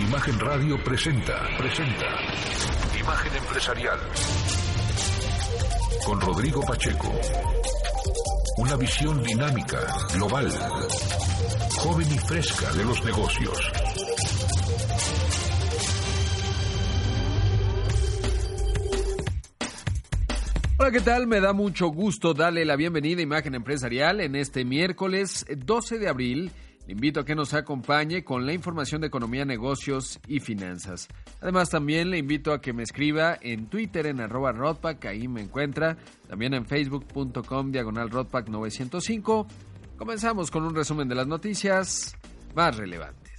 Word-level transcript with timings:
Imagen 0.00 0.40
Radio 0.40 0.76
presenta, 0.82 1.40
presenta 1.56 2.06
Imagen 2.98 3.36
Empresarial 3.36 3.98
con 6.04 6.20
Rodrigo 6.20 6.60
Pacheco. 6.62 7.12
Una 8.58 8.76
visión 8.76 9.22
dinámica, 9.22 9.78
global, 10.12 10.50
joven 11.78 12.08
y 12.10 12.18
fresca 12.18 12.72
de 12.72 12.84
los 12.84 13.04
negocios. 13.04 13.72
Hola, 20.76 20.90
¿qué 20.90 21.00
tal? 21.00 21.28
Me 21.28 21.40
da 21.40 21.52
mucho 21.52 21.86
gusto 21.86 22.34
darle 22.34 22.64
la 22.64 22.74
bienvenida 22.74 23.20
a 23.20 23.22
Imagen 23.22 23.54
Empresarial 23.54 24.20
en 24.20 24.34
este 24.34 24.64
miércoles 24.64 25.46
12 25.56 25.98
de 25.98 26.08
abril. 26.08 26.50
Le 26.86 26.92
invito 26.92 27.20
a 27.20 27.24
que 27.24 27.34
nos 27.34 27.54
acompañe 27.54 28.24
con 28.24 28.44
la 28.44 28.52
información 28.52 29.00
de 29.00 29.06
economía, 29.06 29.44
negocios 29.44 30.20
y 30.26 30.40
finanzas. 30.40 31.08
Además, 31.40 31.70
también 31.70 32.10
le 32.10 32.18
invito 32.18 32.52
a 32.52 32.60
que 32.60 32.74
me 32.74 32.82
escriba 32.82 33.38
en 33.40 33.68
Twitter 33.68 34.06
en 34.06 34.20
arroba 34.20 34.52
Rodpack, 34.52 35.06
ahí 35.06 35.26
me 35.26 35.40
encuentra. 35.40 35.96
También 36.28 36.52
en 36.52 36.66
facebook.com 36.66 37.72
diagonal 37.72 38.10
Rodpack 38.10 38.48
905. 38.48 39.46
Comenzamos 39.96 40.50
con 40.50 40.64
un 40.64 40.74
resumen 40.74 41.08
de 41.08 41.14
las 41.14 41.26
noticias 41.26 42.14
más 42.54 42.76
relevantes. 42.76 43.32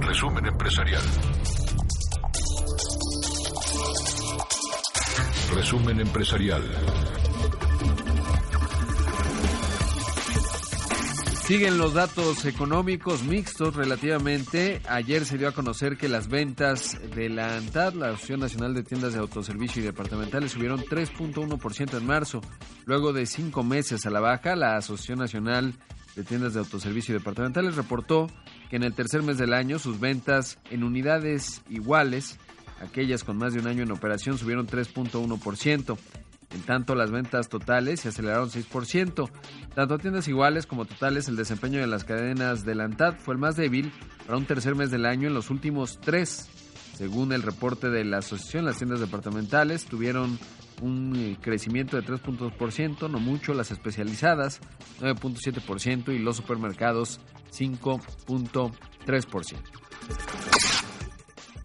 Resumen 0.00 0.46
empresarial. 0.46 1.02
Resumen 5.54 6.00
empresarial. 6.00 6.62
Siguen 11.46 11.78
los 11.78 11.94
datos 11.94 12.44
económicos 12.44 13.22
mixtos 13.22 13.76
relativamente. 13.76 14.82
Ayer 14.88 15.24
se 15.24 15.38
dio 15.38 15.46
a 15.46 15.52
conocer 15.52 15.96
que 15.96 16.08
las 16.08 16.26
ventas 16.26 16.98
de 17.14 17.28
la 17.28 17.56
ANTAD, 17.56 17.94
la 17.94 18.08
Asociación 18.08 18.40
Nacional 18.40 18.74
de 18.74 18.82
Tiendas 18.82 19.12
de 19.12 19.20
Autoservicio 19.20 19.80
y 19.80 19.84
Departamentales, 19.84 20.50
subieron 20.50 20.80
3.1% 20.80 21.98
en 21.98 22.04
marzo. 22.04 22.40
Luego 22.84 23.12
de 23.12 23.26
cinco 23.26 23.62
meses 23.62 24.06
a 24.06 24.10
la 24.10 24.18
baja, 24.18 24.56
la 24.56 24.76
Asociación 24.76 25.20
Nacional 25.20 25.74
de 26.16 26.24
Tiendas 26.24 26.54
de 26.54 26.58
Autoservicio 26.58 27.14
y 27.14 27.18
Departamentales 27.18 27.76
reportó 27.76 28.26
que 28.68 28.74
en 28.74 28.82
el 28.82 28.94
tercer 28.94 29.22
mes 29.22 29.38
del 29.38 29.54
año 29.54 29.78
sus 29.78 30.00
ventas 30.00 30.58
en 30.72 30.82
unidades 30.82 31.62
iguales, 31.70 32.40
aquellas 32.80 33.22
con 33.22 33.36
más 33.36 33.54
de 33.54 33.60
un 33.60 33.68
año 33.68 33.84
en 33.84 33.92
operación, 33.92 34.36
subieron 34.36 34.66
3.1%. 34.66 35.96
En 36.54 36.62
tanto, 36.62 36.94
las 36.94 37.10
ventas 37.10 37.48
totales 37.48 38.00
se 38.00 38.08
aceleraron 38.08 38.48
6%. 38.48 39.30
Tanto 39.74 39.94
a 39.94 39.98
tiendas 39.98 40.28
iguales 40.28 40.66
como 40.66 40.84
totales, 40.84 41.28
el 41.28 41.36
desempeño 41.36 41.80
de 41.80 41.86
las 41.86 42.04
cadenas 42.04 42.64
de 42.64 42.74
la 42.74 42.84
ANTAD 42.84 43.18
fue 43.18 43.34
el 43.34 43.40
más 43.40 43.56
débil 43.56 43.92
para 44.24 44.38
un 44.38 44.46
tercer 44.46 44.74
mes 44.74 44.90
del 44.90 45.06
año 45.06 45.28
en 45.28 45.34
los 45.34 45.50
últimos 45.50 46.00
tres. 46.00 46.48
Según 46.94 47.32
el 47.32 47.42
reporte 47.42 47.90
de 47.90 48.04
la 48.04 48.18
asociación, 48.18 48.64
las 48.64 48.78
tiendas 48.78 49.00
departamentales 49.00 49.84
tuvieron 49.84 50.38
un 50.80 51.36
crecimiento 51.42 51.96
de 51.96 52.06
3.2%, 52.06 53.10
no 53.10 53.18
mucho, 53.18 53.54
las 53.54 53.70
especializadas 53.70 54.60
9.7% 55.00 56.14
y 56.14 56.18
los 56.18 56.36
supermercados 56.36 57.20
5.3%. 57.52 59.56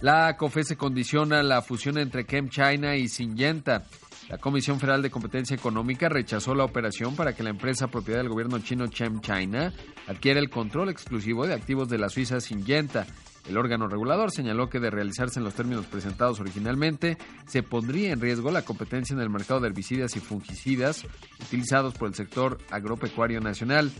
La 0.02 0.36
COFESE 0.36 0.78
condiciona 0.78 1.44
la 1.44 1.62
fusión 1.62 1.98
entre 1.98 2.26
Chem 2.26 2.50
China 2.50 2.96
y 2.96 3.08
Syngenta. 3.08 3.84
La 4.30 4.38
Comisión 4.38 4.80
Federal 4.80 5.02
de 5.02 5.10
Competencia 5.10 5.56
Económica 5.56 6.08
rechazó 6.08 6.56
la 6.56 6.64
operación 6.64 7.16
para 7.16 7.34
que 7.34 7.44
la 7.44 7.50
empresa 7.50 7.88
propiedad 7.88 8.20
del 8.20 8.30
gobierno 8.30 8.60
chino 8.60 8.88
Chem 8.88 9.20
China 9.20 9.74
adquiera 10.08 10.40
el 10.40 10.50
control 10.50 10.90
exclusivo 10.90 11.46
de 11.46 11.54
activos 11.54 11.90
de 11.90 11.98
la 11.98 12.10
Suiza 12.10 12.40
Syngenta. 12.40 13.06
El 13.50 13.58
órgano 13.58 13.88
regulador 13.88 14.32
señaló 14.32 14.70
que 14.70 14.80
de 14.80 14.92
realizarse 14.92 15.40
en 15.40 15.44
los 15.44 15.56
términos 15.56 15.88
presentados 15.88 16.40
originalmente, 16.40 17.18
se 17.48 17.64
pondría 17.64 18.14
en 18.14 18.22
riesgo 18.22 18.52
la 18.52 18.62
competencia 18.62 19.16
en 19.16 19.20
el 19.20 19.32
mercado 19.32 19.60
de 19.60 19.68
herbicidas 19.68 20.16
y 20.16 20.20
fungicidas 20.20 21.06
utilizados 21.42 21.96
por 21.96 22.08
el 22.08 22.14
sector 22.14 22.60
agropecuario 22.70 23.42
nacional. 23.42 23.92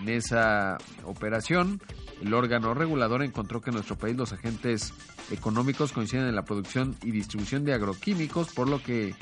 En 0.00 0.08
esa 0.08 0.78
operación, 1.04 1.80
el 2.22 2.32
órgano 2.32 2.74
regulador 2.74 3.22
encontró 3.22 3.60
que 3.60 3.70
en 3.70 3.74
nuestro 3.74 3.96
país 3.96 4.16
los 4.16 4.32
agentes 4.32 4.94
económicos 5.30 5.92
coinciden 5.92 6.26
en 6.26 6.34
la 6.34 6.44
producción 6.44 6.96
y 7.02 7.10
distribución 7.10 7.64
de 7.64 7.74
agroquímicos, 7.74 8.52
por 8.54 8.68
lo 8.68 8.82
que 8.82 9.14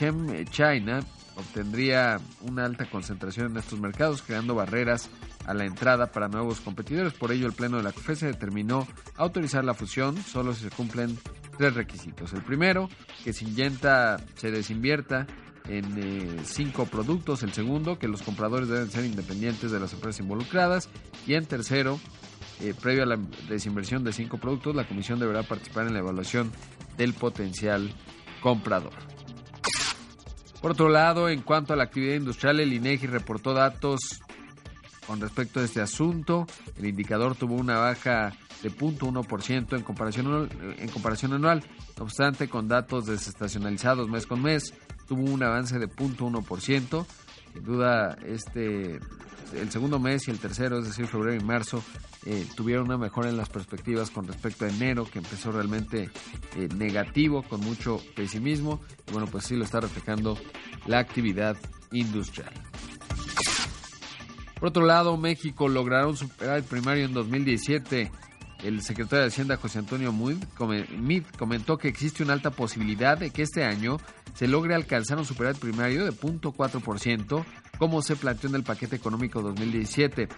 Chem 0.00 0.46
China 0.46 1.00
obtendría 1.36 2.18
una 2.40 2.64
alta 2.64 2.88
concentración 2.88 3.50
en 3.50 3.58
estos 3.58 3.78
mercados, 3.78 4.22
creando 4.22 4.54
barreras 4.54 5.10
a 5.44 5.52
la 5.52 5.66
entrada 5.66 6.06
para 6.10 6.26
nuevos 6.26 6.62
competidores. 6.62 7.12
Por 7.12 7.32
ello, 7.32 7.46
el 7.46 7.52
Pleno 7.52 7.76
de 7.76 7.82
la 7.82 7.92
COFESE 7.92 8.28
determinó 8.28 8.88
autorizar 9.18 9.62
la 9.62 9.74
fusión 9.74 10.16
solo 10.16 10.54
si 10.54 10.62
se 10.62 10.70
cumplen 10.70 11.18
tres 11.58 11.74
requisitos. 11.74 12.32
El 12.32 12.40
primero, 12.40 12.88
que 13.22 13.34
Syngenta 13.34 14.16
se 14.36 14.50
desinvierta 14.50 15.26
en 15.68 15.84
eh, 15.98 16.40
cinco 16.44 16.86
productos. 16.86 17.42
El 17.42 17.52
segundo, 17.52 17.98
que 17.98 18.08
los 18.08 18.22
compradores 18.22 18.68
deben 18.68 18.90
ser 18.90 19.04
independientes 19.04 19.70
de 19.70 19.80
las 19.80 19.92
empresas 19.92 20.20
involucradas. 20.20 20.88
Y 21.26 21.34
en 21.34 21.44
tercero, 21.44 22.00
eh, 22.60 22.72
previo 22.80 23.02
a 23.02 23.06
la 23.06 23.18
desinversión 23.50 24.02
de 24.02 24.14
cinco 24.14 24.38
productos, 24.38 24.74
la 24.74 24.88
comisión 24.88 25.18
deberá 25.18 25.42
participar 25.42 25.86
en 25.88 25.92
la 25.92 25.98
evaluación 25.98 26.50
del 26.96 27.12
potencial 27.12 27.92
comprador. 28.40 29.19
Por 30.60 30.72
otro 30.72 30.88
lado, 30.90 31.28
en 31.28 31.40
cuanto 31.40 31.72
a 31.72 31.76
la 31.76 31.84
actividad 31.84 32.16
industrial, 32.16 32.60
el 32.60 32.72
INEGI 32.72 33.06
reportó 33.06 33.54
datos 33.54 34.20
con 35.06 35.20
respecto 35.20 35.60
a 35.60 35.64
este 35.64 35.80
asunto. 35.80 36.46
El 36.76 36.86
indicador 36.86 37.34
tuvo 37.34 37.54
una 37.54 37.78
baja 37.78 38.32
de 38.62 38.70
0.1% 38.70 39.76
en 39.76 39.82
comparación, 39.82 40.50
en 40.78 40.88
comparación 40.90 41.32
anual. 41.32 41.64
No 41.96 42.04
obstante, 42.04 42.48
con 42.48 42.68
datos 42.68 43.06
desestacionalizados 43.06 44.08
mes 44.08 44.26
con 44.26 44.42
mes, 44.42 44.74
tuvo 45.08 45.22
un 45.24 45.42
avance 45.42 45.78
de 45.78 45.88
0.1%. 45.88 47.06
Sin 47.52 47.64
duda, 47.64 48.16
este, 48.26 49.00
el 49.54 49.70
segundo 49.70 49.98
mes 49.98 50.28
y 50.28 50.30
el 50.30 50.38
tercero, 50.38 50.78
es 50.78 50.86
decir, 50.86 51.06
febrero 51.06 51.40
y 51.40 51.44
marzo, 51.44 51.82
eh, 52.26 52.46
tuvieron 52.54 52.86
una 52.86 52.98
mejora 52.98 53.30
en 53.30 53.36
las 53.36 53.48
perspectivas 53.48 54.10
con 54.10 54.26
respecto 54.26 54.64
a 54.64 54.68
enero, 54.68 55.06
que 55.10 55.18
empezó 55.18 55.52
realmente 55.52 56.10
eh, 56.56 56.68
negativo, 56.76 57.42
con 57.42 57.60
mucho 57.60 58.00
pesimismo. 58.14 58.80
Y 59.08 59.12
bueno, 59.12 59.26
pues 59.26 59.44
sí 59.44 59.56
lo 59.56 59.64
está 59.64 59.80
reflejando 59.80 60.38
la 60.86 60.98
actividad 60.98 61.56
industrial. 61.92 62.52
Por 64.58 64.68
otro 64.68 64.84
lado, 64.84 65.16
México 65.16 65.68
logrará 65.68 66.06
un 66.06 66.16
superávit 66.16 66.66
primario 66.66 67.06
en 67.06 67.14
2017. 67.14 68.12
El 68.62 68.82
secretario 68.82 69.22
de 69.22 69.28
Hacienda 69.28 69.56
José 69.56 69.78
Antonio 69.78 70.12
Mid 70.12 71.24
comentó 71.38 71.78
que 71.78 71.88
existe 71.88 72.22
una 72.22 72.34
alta 72.34 72.50
posibilidad 72.50 73.16
de 73.16 73.30
que 73.30 73.40
este 73.40 73.64
año 73.64 73.96
se 74.34 74.48
logre 74.48 74.74
alcanzar 74.74 75.16
un 75.16 75.24
superávit 75.24 75.58
primario 75.58 76.04
de 76.04 76.12
0.4%, 76.12 77.44
como 77.78 78.02
se 78.02 78.16
planteó 78.16 78.50
en 78.50 78.56
el 78.56 78.62
paquete 78.62 78.96
económico 78.96 79.40
2017. 79.40 80.28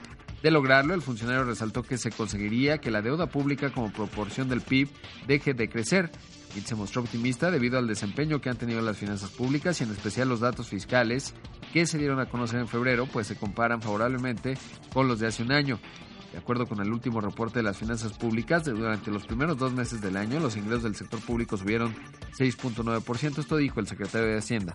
De 0.43 0.51
lograrlo, 0.51 0.95
el 0.95 1.03
funcionario 1.03 1.45
resaltó 1.45 1.85
que 1.85 1.97
se 1.97 2.11
conseguiría 2.11 2.79
que 2.79 2.91
la 2.91 3.01
deuda 3.01 3.27
pública 3.27 3.71
como 3.71 3.93
proporción 3.93 4.49
del 4.49 4.61
PIB 4.61 4.89
deje 5.29 5.55
de 5.55 5.69
crecer. 5.69 6.11
Y 6.57 6.61
se 6.61 6.75
mostró 6.75 7.03
optimista 7.03 7.51
debido 7.51 7.79
al 7.79 7.87
desempeño 7.87 8.41
que 8.41 8.51
han 8.51 8.59
tenido 8.59 8.83
las 8.83 8.99
finanzas 8.99 9.31
públicas 9.31 9.81
y 9.81 9.85
en 9.85 9.93
especial 9.93 10.29
los 10.29 10.41
datos 10.41 10.69
fiscales 10.69 11.33
que 11.73 11.87
se 11.87 11.97
dieron 11.97 12.21
a 12.21 12.27
conocer 12.27 12.61
en 12.61 12.69
febrero, 12.69 13.07
pues 13.07 13.29
se 13.29 13.37
comparan 13.37 13.81
favorablemente 13.81 14.59
con 14.93 15.09
los 15.09 15.21
de 15.21 15.29
hace 15.29 15.43
un 15.45 15.53
año. 15.53 15.79
De 16.33 16.39
acuerdo 16.39 16.67
con 16.67 16.81
el 16.81 16.91
último 16.91 17.21
reporte 17.21 17.61
de 17.61 17.63
las 17.63 17.77
finanzas 17.77 18.13
públicas, 18.13 18.65
durante 18.65 19.11
los 19.11 19.27
primeros 19.27 19.57
dos 19.59 19.73
meses 19.73 20.01
del 20.01 20.17
año, 20.17 20.41
los 20.41 20.57
ingresos 20.57 20.83
del 20.83 20.97
sector 20.97 21.21
público 21.21 21.57
subieron 21.57 21.95
6.9%. 22.39 23.39
Esto 23.39 23.57
dijo 23.57 23.81
el 23.81 23.87
secretario 23.87 24.29
de 24.29 24.39
Hacienda. 24.39 24.75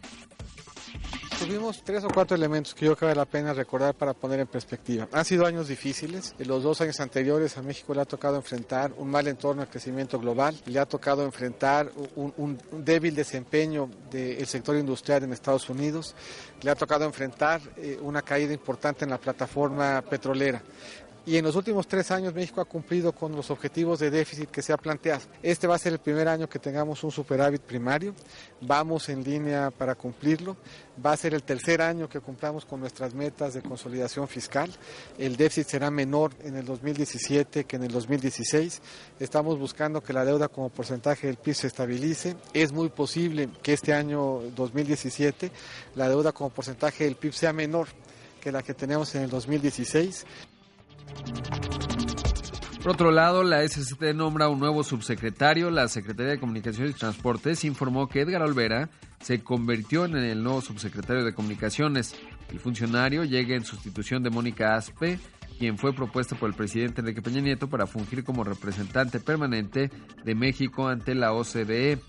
Tuvimos 1.39 1.84
tres 1.84 2.04
o 2.04 2.07
cuatro 2.10 2.36
elementos 2.36 2.74
que 2.74 2.86
yo 2.86 2.95
creo 2.95 2.98
que 2.98 3.06
vale 3.06 3.18
la 3.18 3.25
pena 3.25 3.54
recordar 3.54 3.94
para 3.94 4.13
poner 4.13 4.39
en 4.39 4.48
perspectiva. 4.48 5.07
Han 5.12 5.24
sido 5.24 5.45
años 5.45 5.68
difíciles. 5.68 6.34
En 6.39 6.48
los 6.48 6.63
dos 6.63 6.81
años 6.81 7.00
anteriores 7.00 7.57
a 7.57 7.62
México 7.62 7.94
le 7.94 8.01
ha 8.01 8.06
tocado 8.06 8.38
enfrentar 8.38 8.92
un 8.98 9.12
mal 9.12 9.28
entorno 9.28 9.62
de 9.62 9.68
crecimiento 9.68 10.19
global, 10.19 10.60
le 10.66 10.80
ha 10.80 10.88
tocado 10.88 11.24
enfrentar 11.24 11.92
un, 12.16 12.57
débil 12.72 13.13
desempeño 13.13 13.88
del 14.10 14.48
sector 14.48 14.78
industrial 14.78 15.24
en 15.24 15.34
Estados 15.34 15.69
Unidos, 15.69 16.16
le 16.62 16.72
ha 16.72 16.75
tocado 16.75 17.06
enfrentar 17.06 17.62
eh, 17.78 18.00
una 18.01 18.24
caída 18.24 18.54
importante 18.54 19.06
en 19.06 19.12
la 19.12 19.19
plataforma 19.19 20.01
petrolera 20.01 20.62
y 21.27 21.35
en 21.35 21.44
los 21.44 21.57
últimos 21.57 21.85
tres 21.89 22.09
años 22.09 22.33
México 22.33 22.62
ha 22.62 22.65
cumplido 22.65 23.12
con 23.12 23.35
los 23.35 23.51
objetivos 23.51 24.00
de 24.00 24.09
déficit 24.09 24.50
que 24.50 24.62
se 24.62 24.71
ha 24.71 24.77
planteado. 24.77 25.24
Este 25.44 25.68
va 25.68 25.75
a 25.75 25.77
ser 25.77 25.91
el 25.91 26.00
primer 26.00 26.25
año 26.29 26.47
que 26.47 26.57
tengamos 26.57 27.03
un 27.03 27.12
superávit 27.12 27.62
primario, 27.62 28.15
vamos 28.62 29.09
en 29.09 29.25
línea 29.25 29.69
para 29.69 29.94
cumplirlo, 29.94 30.56
va 31.06 31.12
a 31.12 31.18
ser 31.18 31.33
el 31.33 31.44
tercer 31.44 31.81
año 31.81 32.07
que 32.07 32.21
cumplamos 32.21 32.63
con 32.63 32.79
nuestras 32.79 33.13
metas 33.13 33.53
de 33.53 33.62
consolidación 33.62 34.29
fiscal, 34.29 34.71
el 35.18 35.35
déficit 35.35 35.68
será 35.68 35.91
menor 35.91 36.31
en 36.45 36.56
el 36.56 36.65
2017 36.65 37.65
que 37.65 37.75
en 37.75 37.83
el 37.83 37.91
2016, 37.91 38.81
estamos 39.19 39.59
buscando 39.59 40.01
que 40.01 40.13
la 40.13 40.24
deuda 40.24 40.47
como 40.47 40.69
porcentaje 40.69 41.27
del 41.27 41.35
PIB 41.35 41.56
se 41.56 41.68
estabilice, 41.68 42.38
es 42.53 42.71
muy 42.71 42.88
posible 42.88 43.50
que 43.62 43.74
este 43.74 43.94
año 43.94 44.39
2017 44.56 45.51
la 45.95 46.07
deuda 46.07 46.31
como 46.31 46.51
porcentaje 46.51 47.03
del 47.03 47.18
PIB 47.18 47.33
sea 47.33 47.51
menor 47.51 47.89
que 48.47 48.51
la 48.53 48.63
que 48.63 48.74
tenemos 48.74 49.13
en 49.15 49.24
el 49.24 49.29
2016. 49.29 50.25
Por 52.88 52.94
otro 52.94 53.12
lado, 53.12 53.44
la 53.44 53.68
SCT 53.68 54.13
nombra 54.15 54.48
un 54.48 54.59
nuevo 54.59 54.81
subsecretario. 54.81 55.69
La 55.69 55.89
Secretaría 55.89 56.31
de 56.31 56.39
Comunicaciones 56.39 56.92
y 56.95 56.98
Transportes 56.98 57.65
informó 57.65 58.07
que 58.07 58.21
Edgar 58.21 58.42
Olvera 58.42 58.89
se 59.19 59.44
convirtió 59.44 60.06
en 60.06 60.15
el 60.15 60.42
nuevo 60.42 60.62
subsecretario 60.62 61.25
de 61.25 61.33
Comunicaciones. 61.33 62.15
El 62.50 62.59
funcionario 62.59 63.25
llega 63.25 63.56
en 63.56 63.65
sustitución 63.65 64.24
de 64.24 64.30
Mónica 64.30 64.75
Aspe, 64.75 65.19
quien 65.59 65.77
fue 65.77 65.94
propuesta 65.94 66.38
por 66.38 66.50
el 66.50 66.56
presidente 66.56 67.01
Enrique 67.01 67.21
Peña 67.21 67.42
Nieto 67.42 67.68
para 67.68 67.88
fungir 67.88 68.24
como 68.24 68.45
representante 68.45 69.19
permanente 69.19 69.92
de 70.24 70.36
México 70.36 70.88
ante 70.88 71.13
la 71.13 71.33
OCDE. 71.33 72.00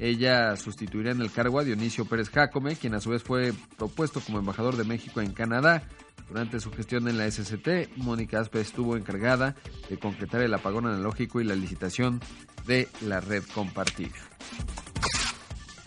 Ella 0.00 0.54
sustituirá 0.56 1.12
en 1.12 1.22
el 1.22 1.32
cargo 1.32 1.58
a 1.58 1.64
Dionisio 1.64 2.04
Pérez 2.04 2.28
Jácome, 2.28 2.76
quien 2.76 2.94
a 2.94 3.00
su 3.00 3.08
vez 3.10 3.22
fue 3.22 3.54
propuesto 3.78 4.20
como 4.20 4.38
embajador 4.38 4.76
de 4.76 4.84
México 4.84 5.22
en 5.22 5.32
Canadá. 5.32 5.82
Durante 6.28 6.58
su 6.60 6.72
gestión 6.72 7.08
en 7.08 7.18
la 7.18 7.30
SCT, 7.30 7.96
Mónica 7.96 8.40
Aspe 8.40 8.60
estuvo 8.60 8.96
encargada 8.96 9.54
de 9.88 9.98
concretar 9.98 10.42
el 10.42 10.54
apagón 10.54 10.86
analógico 10.86 11.40
y 11.40 11.44
la 11.44 11.54
licitación 11.54 12.20
de 12.66 12.88
la 13.02 13.20
red 13.20 13.44
compartida. 13.54 14.14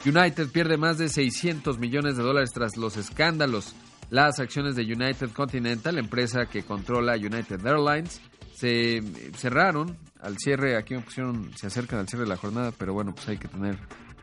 United 0.05 0.49
pierde 0.49 0.77
más 0.77 0.97
de 0.97 1.09
600 1.09 1.77
millones 1.77 2.15
de 2.15 2.23
dólares 2.23 2.51
tras 2.53 2.77
los 2.77 2.95
escándalos. 2.95 3.75
Las 4.09 4.39
acciones 4.39 4.75
de 4.75 4.83
United 4.83 5.31
Continental, 5.31 5.97
empresa 5.97 6.45
que 6.45 6.63
controla 6.63 7.15
United 7.15 7.65
Airlines, 7.65 8.21
se 8.53 9.03
cerraron 9.35 9.97
al 10.21 10.37
cierre. 10.37 10.77
Aquí 10.77 10.95
me 10.95 11.01
pusieron, 11.01 11.51
se 11.55 11.67
acercan 11.67 11.99
al 11.99 12.07
cierre 12.07 12.23
de 12.23 12.29
la 12.29 12.37
jornada, 12.37 12.71
pero 12.71 12.93
bueno, 12.93 13.13
pues 13.13 13.27
hay 13.27 13.37
que 13.37 13.49
tener 13.49 13.77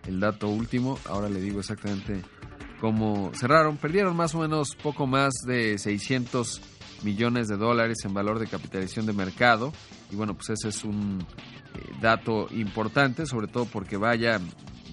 el 0.06 0.18
dato 0.18 0.48
último. 0.48 0.98
Ahora 1.04 1.28
le 1.28 1.40
digo 1.40 1.60
exactamente 1.60 2.22
cómo 2.80 3.30
cerraron. 3.34 3.76
Perdieron 3.76 4.16
más 4.16 4.34
o 4.34 4.40
menos 4.40 4.76
poco 4.82 5.06
más 5.06 5.32
de 5.46 5.78
600 5.78 6.60
millones 7.02 7.48
de 7.48 7.56
dólares 7.56 7.98
en 8.04 8.14
valor 8.14 8.38
de 8.38 8.46
capitalización 8.46 9.06
de 9.06 9.12
mercado. 9.12 9.72
Y 10.10 10.16
bueno, 10.16 10.34
pues 10.34 10.50
ese 10.50 10.68
es 10.68 10.84
un 10.84 11.20
eh, 11.74 11.92
dato 12.00 12.48
importante, 12.50 13.26
sobre 13.26 13.48
todo 13.48 13.66
porque 13.66 13.96
vaya 13.96 14.40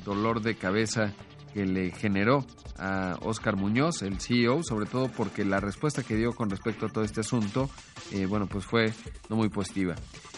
dolor 0.03 0.41
de 0.41 0.56
cabeza 0.56 1.13
que 1.53 1.65
le 1.65 1.91
generó 1.91 2.45
a 2.77 3.17
Oscar 3.21 3.55
Muñoz, 3.55 4.01
el 4.01 4.19
CEO, 4.19 4.63
sobre 4.63 4.88
todo 4.88 5.09
porque 5.09 5.45
la 5.45 5.59
respuesta 5.59 6.01
que 6.03 6.15
dio 6.15 6.33
con 6.33 6.50
respecto 6.50 6.88
a 6.88 6.89
todo 6.89 7.03
este 7.03 7.19
asunto, 7.21 7.69
eh, 8.11 8.25
bueno, 8.25 8.47
pues 8.47 8.65
fue 8.65 8.91
no 9.29 9.35
muy 9.35 9.50
positiva. 9.50 9.94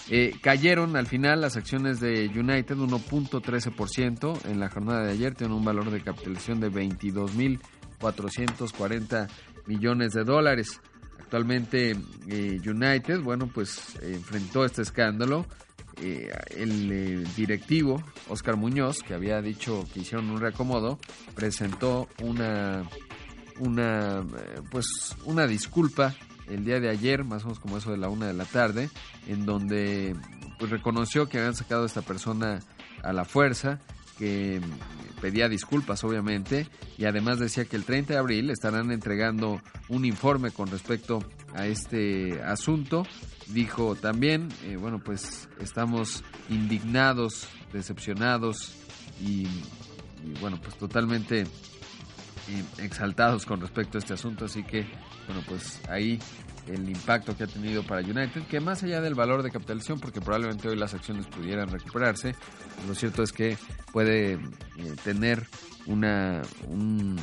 Eh, 0.09 0.35
cayeron 0.41 0.97
al 0.97 1.07
final 1.07 1.41
las 1.41 1.57
acciones 1.57 1.99
de 1.99 2.27
United 2.27 2.75
1.13% 2.75 4.45
en 4.45 4.59
la 4.59 4.69
jornada 4.69 5.03
de 5.05 5.13
ayer, 5.13 5.33
tienen 5.33 5.57
un 5.57 5.65
valor 5.65 5.89
de 5.89 6.01
capitalización 6.01 6.59
de 6.59 6.71
22.440 6.71 9.27
millones 9.65 10.13
de 10.13 10.23
dólares. 10.23 10.79
Actualmente 11.19 11.95
eh, 12.27 12.61
United, 12.63 13.21
bueno, 13.21 13.49
pues 13.51 13.97
enfrentó 14.01 14.63
este 14.65 14.83
escándalo 14.83 15.47
eh, 16.01 16.29
el 16.49 16.91
eh, 16.91 17.23
directivo 17.35 18.03
Oscar 18.29 18.57
Muñoz, 18.57 19.01
que 19.01 19.13
había 19.13 19.41
dicho 19.41 19.85
que 19.93 20.01
hicieron 20.01 20.29
un 20.29 20.39
reacomodo, 20.39 20.99
presentó 21.35 22.07
una, 22.21 22.89
una, 23.59 24.19
eh, 24.19 24.61
pues 24.71 25.15
una 25.25 25.47
disculpa 25.47 26.15
el 26.47 26.63
día 26.63 26.79
de 26.79 26.89
ayer, 26.89 27.23
más 27.23 27.43
o 27.43 27.47
menos 27.47 27.59
como 27.59 27.77
eso 27.77 27.91
de 27.91 27.97
la 27.97 28.09
una 28.09 28.27
de 28.27 28.33
la 28.33 28.45
tarde, 28.45 28.89
en 29.27 29.45
donde 29.45 30.15
pues 30.59 30.71
reconoció 30.71 31.27
que 31.27 31.39
habían 31.39 31.55
sacado 31.55 31.83
a 31.83 31.87
esta 31.87 32.01
persona 32.01 32.59
a 33.03 33.13
la 33.13 33.25
fuerza, 33.25 33.79
que 34.17 34.61
pedía 35.21 35.49
disculpas 35.49 36.03
obviamente 36.03 36.67
y 36.97 37.05
además 37.05 37.39
decía 37.39 37.65
que 37.65 37.75
el 37.75 37.83
30 37.83 38.13
de 38.13 38.19
abril 38.19 38.49
estarán 38.49 38.91
entregando 38.91 39.61
un 39.89 40.05
informe 40.05 40.51
con 40.51 40.67
respecto 40.69 41.23
a 41.53 41.67
este 41.67 42.41
asunto. 42.43 43.05
Dijo 43.47 43.95
también, 43.95 44.49
eh, 44.63 44.75
bueno, 44.75 44.99
pues 44.99 45.47
estamos 45.59 46.23
indignados, 46.49 47.47
decepcionados 47.71 48.75
y, 49.21 49.47
bueno, 50.41 50.59
pues 50.61 50.75
totalmente 50.77 51.41
eh, 51.41 52.63
exaltados 52.79 53.45
con 53.45 53.61
respecto 53.61 53.97
a 53.97 53.99
este 53.99 54.13
asunto. 54.13 54.45
Así 54.45 54.63
que, 54.63 54.87
bueno, 55.27 55.43
pues 55.47 55.79
ahí 55.89 56.19
el 56.67 56.89
impacto 56.89 57.37
que 57.37 57.43
ha 57.43 57.47
tenido 57.47 57.83
para 57.83 58.01
United, 58.01 58.47
que 58.47 58.59
más 58.59 58.83
allá 58.83 59.01
del 59.01 59.13
valor 59.13 59.43
de 59.43 59.51
capitalización, 59.51 59.99
porque 59.99 60.21
probablemente 60.21 60.67
hoy 60.67 60.75
las 60.75 60.93
acciones 60.93 61.27
pudieran 61.27 61.69
recuperarse, 61.69 62.35
lo 62.87 62.95
cierto 62.95 63.23
es 63.23 63.31
que 63.31 63.57
puede 63.91 64.33
eh, 64.33 64.39
tener 65.03 65.45
una, 65.85 66.41
un, 66.67 67.19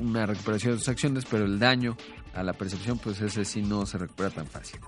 una 0.00 0.26
recuperación 0.26 0.74
de 0.74 0.78
sus 0.78 0.88
acciones, 0.88 1.24
pero 1.28 1.44
el 1.44 1.58
daño 1.58 1.96
a 2.34 2.42
la 2.42 2.52
percepción, 2.52 2.98
pues 2.98 3.20
ese 3.20 3.44
sí 3.44 3.62
no 3.62 3.86
se 3.86 3.98
recupera 3.98 4.30
tan 4.30 4.46
fácil. 4.46 4.80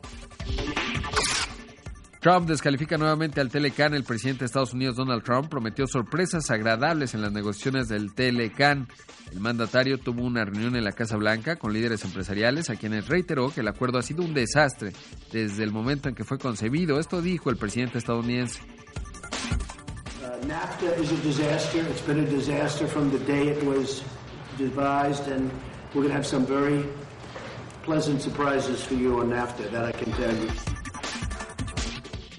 Trump 2.27 2.49
descalifica 2.49 2.99
nuevamente 2.99 3.41
al 3.41 3.51
Telecan. 3.51 3.95
El 3.95 4.03
presidente 4.03 4.41
de 4.41 4.47
Estados 4.47 4.75
Unidos, 4.75 4.97
Donald 4.97 5.23
Trump, 5.23 5.49
prometió 5.49 5.87
sorpresas 5.87 6.51
agradables 6.51 7.15
en 7.15 7.23
las 7.23 7.31
negociaciones 7.31 7.87
del 7.87 8.15
Telecan. 8.15 8.89
El 9.31 9.39
mandatario 9.39 9.99
tuvo 9.99 10.25
una 10.25 10.45
reunión 10.45 10.75
en 10.75 10.83
la 10.83 10.91
Casa 10.91 11.17
Blanca 11.17 11.55
con 11.55 11.73
líderes 11.73 12.05
empresariales 12.05 12.69
a 12.69 12.75
quienes 12.75 13.07
reiteró 13.07 13.51
que 13.55 13.61
el 13.61 13.69
acuerdo 13.69 13.99
ha 13.99 14.03
sido 14.03 14.25
un 14.25 14.35
desastre 14.35 14.93
desde 15.31 15.63
el 15.63 15.71
momento 15.71 16.09
en 16.09 16.17
que 16.17 16.25
fue 16.25 16.37
concebido. 16.37 16.99
Esto 16.99 17.23
dijo 17.23 17.49
el 17.49 17.59
presidente 17.59 17.99
estadounidense. 17.99 18.61
Uh, 20.21 20.47
NAFTA 20.49 21.01
is 21.01 21.13
a 21.13 21.23
disaster. 21.23 21.81
It's 21.89 22.05
been 22.05 22.27
a 22.27 22.29
disaster 22.29 22.89
from 22.89 23.13
the 23.13 23.21
day 23.25 23.51
it 23.51 23.63
was 23.63 24.03
devised, 24.59 25.29
and 25.29 25.49
we're 25.95 26.11
have 26.11 26.27
some 26.27 26.45
very 26.45 26.89
pleasant 27.85 28.21
surprises 28.21 28.83
for 28.83 28.95
you 28.95 29.21
on 29.21 29.31
NAFTA, 29.31 29.71
that 29.71 29.85
I 29.85 29.93
can 29.93 30.11
tell 30.15 30.35
you. 30.35 30.76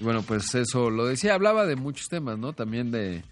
Y 0.00 0.04
bueno, 0.04 0.22
pues 0.22 0.54
eso 0.54 0.90
lo 0.90 1.06
decía, 1.06 1.34
hablaba 1.34 1.66
de 1.66 1.76
muchos 1.76 2.08
temas, 2.08 2.38
¿no? 2.38 2.52
También 2.52 2.90
de 2.90 3.22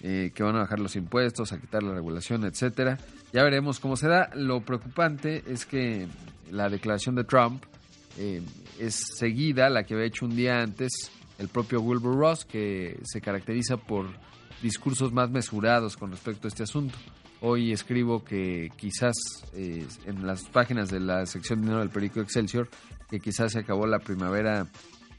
eh, 0.00 0.32
que 0.34 0.42
van 0.42 0.56
a 0.56 0.60
bajar 0.60 0.78
los 0.78 0.94
impuestos, 0.96 1.52
a 1.52 1.60
quitar 1.60 1.82
la 1.82 1.94
regulación, 1.94 2.44
etcétera. 2.44 2.98
Ya 3.32 3.42
veremos 3.42 3.80
cómo 3.80 3.96
se 3.96 4.08
da. 4.08 4.30
Lo 4.34 4.60
preocupante 4.60 5.42
es 5.46 5.64
que 5.64 6.06
la 6.50 6.68
declaración 6.68 7.14
de 7.14 7.24
Trump 7.24 7.64
eh, 8.18 8.42
es 8.78 9.02
seguida, 9.16 9.70
la 9.70 9.84
que 9.84 9.94
había 9.94 10.06
hecho 10.06 10.26
un 10.26 10.36
día 10.36 10.60
antes 10.60 11.10
el 11.38 11.48
propio 11.48 11.80
Wilbur 11.80 12.16
Ross, 12.16 12.44
que 12.44 12.98
se 13.04 13.20
caracteriza 13.20 13.76
por 13.76 14.06
discursos 14.62 15.12
más 15.12 15.30
mesurados 15.30 15.96
con 15.96 16.10
respecto 16.10 16.46
a 16.46 16.48
este 16.48 16.62
asunto. 16.62 16.96
Hoy 17.40 17.72
escribo 17.72 18.24
que 18.24 18.70
quizás 18.76 19.14
eh, 19.54 19.86
en 20.06 20.26
las 20.26 20.44
páginas 20.44 20.90
de 20.90 21.00
la 21.00 21.26
sección 21.26 21.60
de 21.60 21.66
dinero 21.66 21.80
del 21.80 21.90
periódico 21.90 22.20
Excelsior, 22.20 22.68
que 23.10 23.20
quizás 23.20 23.52
se 23.52 23.60
acabó 23.60 23.86
la 23.86 23.98
primavera 23.98 24.66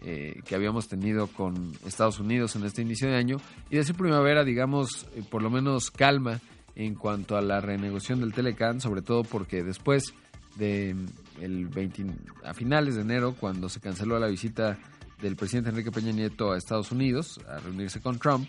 eh, 0.03 0.41
que 0.45 0.55
habíamos 0.55 0.87
tenido 0.87 1.27
con 1.27 1.73
Estados 1.85 2.19
Unidos 2.19 2.55
en 2.55 2.65
este 2.65 2.81
inicio 2.81 3.09
de 3.09 3.15
año 3.15 3.37
y 3.69 3.75
de 3.75 3.81
esa 3.81 3.93
primavera, 3.93 4.43
digamos, 4.43 5.07
eh, 5.15 5.23
por 5.27 5.41
lo 5.41 5.49
menos 5.49 5.89
calma 5.91 6.39
en 6.75 6.93
cuanto 6.93 7.35
a 7.35 7.41
la 7.41 7.59
renegociación 7.59 8.19
del 8.19 8.33
Telecan, 8.33 8.79
sobre 8.79 9.01
todo 9.01 9.23
porque 9.23 9.63
después 9.63 10.13
de 10.55 10.95
el 11.41 11.67
20, 11.67 12.05
a 12.45 12.53
finales 12.53 12.95
de 12.95 13.01
enero, 13.01 13.35
cuando 13.39 13.69
se 13.69 13.79
canceló 13.79 14.19
la 14.19 14.27
visita 14.27 14.77
del 15.21 15.35
presidente 15.35 15.71
Enrique 15.71 15.91
Peña 15.91 16.11
Nieto 16.11 16.51
a 16.51 16.57
Estados 16.57 16.91
Unidos 16.91 17.39
a 17.47 17.57
reunirse 17.57 17.99
con 17.99 18.19
Trump, 18.19 18.47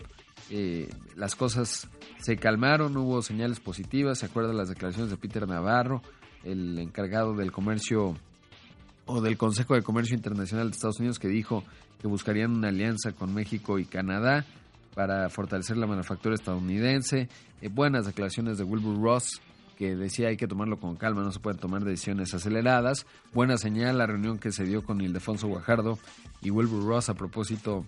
eh, 0.50 0.88
las 1.16 1.34
cosas 1.34 1.88
se 2.20 2.36
calmaron, 2.36 2.96
hubo 2.96 3.22
señales 3.22 3.60
positivas, 3.60 4.18
se 4.18 4.26
acuerdan 4.26 4.56
las 4.56 4.68
declaraciones 4.68 5.10
de 5.10 5.16
Peter 5.16 5.46
Navarro, 5.46 6.02
el 6.44 6.78
encargado 6.78 7.34
del 7.34 7.52
comercio 7.52 8.16
o 9.08 9.20
del 9.20 9.36
Consejo 9.36 9.74
de 9.74 9.82
Comercio 9.82 10.14
Internacional 10.14 10.68
de 10.68 10.76
Estados 10.76 11.00
Unidos 11.00 11.18
que 11.18 11.28
dijo 11.28 11.64
que 12.00 12.06
buscarían 12.06 12.54
una 12.54 12.68
alianza 12.68 13.12
con 13.12 13.34
México 13.34 13.78
y 13.78 13.86
Canadá 13.86 14.44
para 14.94 15.28
fortalecer 15.30 15.76
la 15.76 15.86
manufactura 15.86 16.34
estadounidense. 16.34 17.28
Eh, 17.60 17.68
buenas 17.68 18.06
declaraciones 18.06 18.58
de 18.58 18.64
Wilbur 18.64 19.00
Ross, 19.00 19.40
que 19.76 19.96
decía 19.96 20.28
hay 20.28 20.36
que 20.36 20.46
tomarlo 20.46 20.78
con 20.78 20.96
calma, 20.96 21.22
no 21.22 21.32
se 21.32 21.40
pueden 21.40 21.58
tomar 21.58 21.84
decisiones 21.84 22.34
aceleradas. 22.34 23.06
Buena 23.32 23.56
señal 23.56 23.98
la 23.98 24.06
reunión 24.06 24.38
que 24.38 24.52
se 24.52 24.64
dio 24.64 24.82
con 24.82 25.00
Ildefonso 25.00 25.48
Guajardo 25.48 25.98
y 26.42 26.50
Wilbur 26.50 26.84
Ross 26.84 27.08
a 27.08 27.14
propósito 27.14 27.86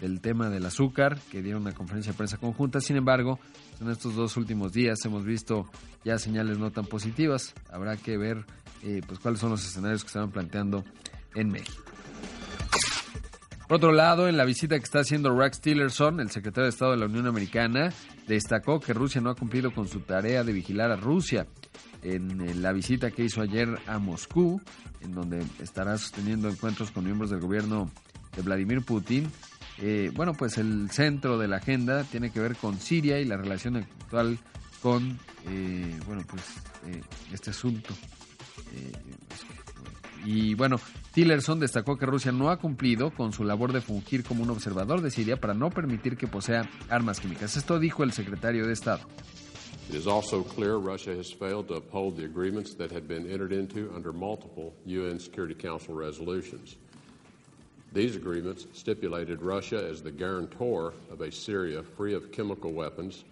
del 0.00 0.20
tema 0.20 0.48
del 0.48 0.66
azúcar, 0.66 1.18
que 1.30 1.42
dieron 1.42 1.62
una 1.62 1.72
conferencia 1.72 2.12
de 2.12 2.18
prensa 2.18 2.38
conjunta. 2.38 2.80
Sin 2.80 2.96
embargo, 2.96 3.38
en 3.80 3.90
estos 3.90 4.14
dos 4.14 4.36
últimos 4.36 4.72
días 4.72 4.98
hemos 5.04 5.24
visto 5.24 5.68
ya 6.04 6.18
señales 6.18 6.58
no 6.58 6.70
tan 6.70 6.86
positivas. 6.86 7.54
Habrá 7.70 7.96
que 7.96 8.16
ver 8.16 8.44
eh, 8.82 9.02
pues 9.06 9.20
cuáles 9.20 9.40
son 9.40 9.50
los 9.50 9.64
escenarios 9.64 10.04
que 10.04 10.18
van 10.18 10.30
planteando 10.30 10.84
en 11.34 11.48
México. 11.48 11.82
Por 13.70 13.76
otro 13.76 13.92
lado, 13.92 14.26
en 14.26 14.36
la 14.36 14.44
visita 14.44 14.76
que 14.76 14.84
está 14.84 14.98
haciendo 14.98 15.30
Rex 15.30 15.60
Tillerson, 15.60 16.18
el 16.18 16.30
secretario 16.30 16.64
de 16.64 16.70
Estado 16.70 16.90
de 16.90 16.96
la 16.96 17.06
Unión 17.06 17.28
Americana, 17.28 17.92
destacó 18.26 18.80
que 18.80 18.92
Rusia 18.92 19.20
no 19.20 19.30
ha 19.30 19.36
cumplido 19.36 19.72
con 19.72 19.86
su 19.86 20.00
tarea 20.00 20.42
de 20.42 20.52
vigilar 20.52 20.90
a 20.90 20.96
Rusia. 20.96 21.46
En 22.02 22.62
la 22.62 22.72
visita 22.72 23.12
que 23.12 23.22
hizo 23.22 23.42
ayer 23.42 23.78
a 23.86 24.00
Moscú, 24.00 24.60
en 25.02 25.12
donde 25.12 25.44
estará 25.60 25.96
sosteniendo 25.98 26.48
encuentros 26.48 26.90
con 26.90 27.04
miembros 27.04 27.30
del 27.30 27.38
gobierno 27.38 27.88
de 28.34 28.42
Vladimir 28.42 28.82
Putin, 28.82 29.30
eh, 29.82 30.10
bueno, 30.14 30.34
pues 30.34 30.58
el 30.58 30.90
centro 30.90 31.38
de 31.38 31.48
la 31.48 31.56
agenda 31.56 32.04
tiene 32.04 32.30
que 32.30 32.40
ver 32.40 32.56
con 32.56 32.78
Siria 32.78 33.18
y 33.18 33.24
la 33.24 33.36
relación 33.36 33.76
actual 33.76 34.38
con, 34.82 35.18
eh, 35.48 35.98
pues 36.28 36.42
eh, 36.86 37.00
este 37.32 37.50
asunto. 37.50 37.94
y 40.24 40.54
bueno, 40.54 40.78
Tillerson 41.12 41.58
destacó 41.58 41.96
que 41.96 42.06
Rusia 42.06 42.30
no 42.30 42.50
ha 42.50 42.58
cumplido 42.58 43.10
con 43.10 43.32
su 43.32 43.42
labor 43.42 43.72
de 43.72 43.80
fungir 43.80 44.22
como 44.22 44.42
un 44.42 44.50
observador 44.50 45.00
de 45.00 45.10
Siria 45.10 45.40
para 45.40 45.54
no 45.54 45.70
permitir 45.70 46.16
que 46.16 46.26
posea 46.26 46.68
armas 46.88 47.20
químicas. 47.20 47.56
Esto 47.56 47.78
dijo 47.78 48.04
el 48.04 48.12
secretario 48.12 48.66
de 48.66 48.72
Estado. 48.72 49.00
It 49.90 49.96
is 49.96 50.06
also 50.06 50.44
clear 50.44 50.78
Russia 50.78 51.16
has 51.16 51.32
failed 51.32 51.66
to 51.66 51.74
uphold 51.74 52.16
the 52.16 52.24
agreements 52.24 52.76
that 52.76 52.92
had 52.92 53.08
been 53.08 53.28
entered 53.28 53.52
into 53.52 53.90
under 53.92 54.12
multiple 54.12 54.72
UN 54.86 55.18
Security 55.18 55.54
Council 55.54 55.96
resolutions. 55.96 56.76
These 57.92 58.14
agreements 58.14 58.66
stipulated 58.72 59.42
Russia 59.42 59.84
as 59.88 60.02
the 60.02 60.12
guarantor 60.12 60.94
of 61.10 61.20
a 61.20 61.32
Syria 61.32 61.82
free 61.82 62.14
of 62.14 62.30
chemical 62.30 62.72
weapons, 62.72 63.24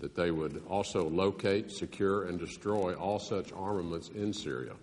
that 0.00 0.14
they 0.14 0.30
would 0.30 0.62
also 0.68 1.08
locate, 1.08 1.72
secure, 1.72 2.24
and 2.24 2.38
destroy 2.38 2.94
all 2.94 3.18
such 3.18 3.52
armaments 3.52 4.10
in 4.14 4.32
Syria. 4.32 4.74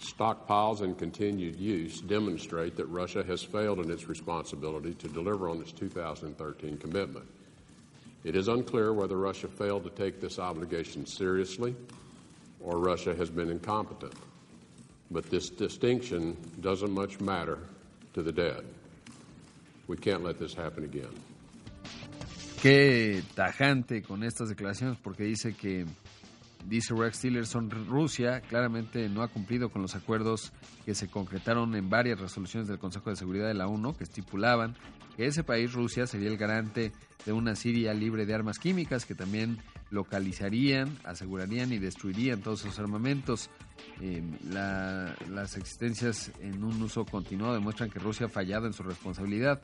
Stockpiles 0.00 0.82
and 0.82 0.98
continued 0.98 1.56
use 1.56 2.00
demonstrate 2.00 2.76
that 2.76 2.86
Russia 2.86 3.22
has 3.24 3.42
failed 3.42 3.80
in 3.80 3.90
its 3.90 4.08
responsibility 4.08 4.94
to 4.94 5.08
deliver 5.08 5.48
on 5.48 5.60
its 5.60 5.72
2013 5.72 6.78
commitment. 6.78 7.26
It 8.24 8.36
is 8.36 8.48
unclear 8.48 8.92
whether 8.92 9.16
Russia 9.16 9.48
failed 9.48 9.84
to 9.84 9.90
take 9.90 10.20
this 10.20 10.38
obligation 10.38 11.06
seriously 11.06 11.74
or 12.60 12.78
Russia 12.78 13.14
has 13.14 13.30
been 13.30 13.48
incompetent. 13.48 14.14
But 15.10 15.30
this 15.30 15.50
distinction 15.50 16.36
doesn't 16.60 16.90
much 16.90 17.20
matter 17.20 17.58
to 18.14 18.22
the 18.22 18.32
dead. 18.32 18.64
We 19.86 19.96
can't 19.96 20.22
let 20.22 20.38
this 20.38 20.54
happen 20.54 20.84
again. 20.84 21.10
Qué 22.60 23.22
tajante 23.34 24.02
con 24.02 24.22
estas 24.24 24.48
declaraciones 24.48 24.98
porque 24.98 25.24
dice 25.24 25.54
que 25.54 25.86
dice 26.66 26.94
Rex 26.94 27.20
Tillerson, 27.20 27.70
Rusia 27.88 28.40
claramente 28.40 29.08
no 29.08 29.22
ha 29.22 29.28
cumplido 29.28 29.70
con 29.70 29.80
los 29.80 29.94
acuerdos 29.94 30.52
que 30.84 30.94
se 30.94 31.08
concretaron 31.08 31.74
en 31.76 31.88
varias 31.88 32.20
resoluciones 32.20 32.68
del 32.68 32.78
Consejo 32.78 33.10
de 33.10 33.16
Seguridad 33.16 33.46
de 33.46 33.54
la 33.54 33.68
ONU 33.68 33.94
que 33.94 34.04
estipulaban 34.04 34.74
que 35.16 35.26
ese 35.26 35.44
país, 35.44 35.72
Rusia, 35.72 36.06
sería 36.06 36.28
el 36.28 36.36
garante 36.36 36.92
de 37.24 37.32
una 37.32 37.54
Siria 37.54 37.94
libre 37.94 38.26
de 38.26 38.34
armas 38.34 38.58
químicas 38.58 39.06
que 39.06 39.14
también 39.14 39.58
localizarían, 39.90 40.96
asegurarían 41.04 41.72
y 41.72 41.78
destruirían 41.78 42.42
todos 42.42 42.60
sus 42.60 42.78
armamentos. 42.78 43.50
Eh, 44.00 44.22
las 44.50 45.56
existencias 45.56 46.30
en 46.40 46.62
un 46.62 46.82
uso 46.82 47.04
continuado 47.04 47.54
demuestran 47.54 47.90
que 47.90 47.98
Rusia 47.98 48.26
ha 48.26 48.28
fallado 48.28 48.66
en 48.66 48.72
su 48.72 48.82
responsabilidad 48.82 49.60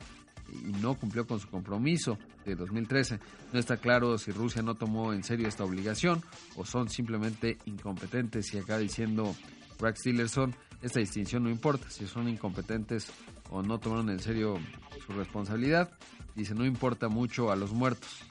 y 0.51 0.71
no 0.81 0.95
cumplió 0.95 1.25
con 1.25 1.39
su 1.39 1.49
compromiso 1.49 2.17
de 2.45 2.55
2013. 2.55 3.19
No 3.53 3.59
está 3.59 3.77
claro 3.77 4.17
si 4.17 4.31
Rusia 4.31 4.61
no 4.61 4.75
tomó 4.75 5.13
en 5.13 5.23
serio 5.23 5.47
esta 5.47 5.63
obligación 5.63 6.21
o 6.55 6.65
son 6.65 6.89
simplemente 6.89 7.57
incompetentes 7.65 8.53
y 8.53 8.59
acá 8.59 8.77
diciendo 8.77 9.35
Rex 9.79 10.03
Tillerson, 10.03 10.55
esta 10.81 10.99
distinción 10.99 11.43
no 11.43 11.49
importa 11.49 11.89
si 11.89 12.07
son 12.07 12.29
incompetentes 12.29 13.11
o 13.49 13.61
no 13.61 13.79
tomaron 13.79 14.09
en 14.09 14.19
serio 14.19 14.57
su 15.05 15.13
responsabilidad. 15.13 15.91
Dice, 16.35 16.53
no 16.53 16.65
importa 16.65 17.07
mucho 17.07 17.51
a 17.51 17.55
los 17.55 17.71
muertos. 17.73 18.23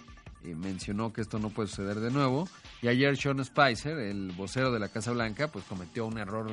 Mencionó 0.44 1.12
que 1.12 1.20
esto 1.20 1.38
no 1.38 1.50
puede 1.50 1.68
suceder 1.68 2.00
de 2.00 2.10
nuevo. 2.10 2.48
Y 2.82 2.88
ayer 2.88 3.16
Sean 3.16 3.42
Spicer, 3.44 3.98
el 3.98 4.32
vocero 4.32 4.70
de 4.70 4.78
la 4.78 4.88
Casa 4.88 5.12
Blanca, 5.12 5.48
pues 5.48 5.64
cometió 5.64 6.06
un 6.06 6.18
error 6.18 6.50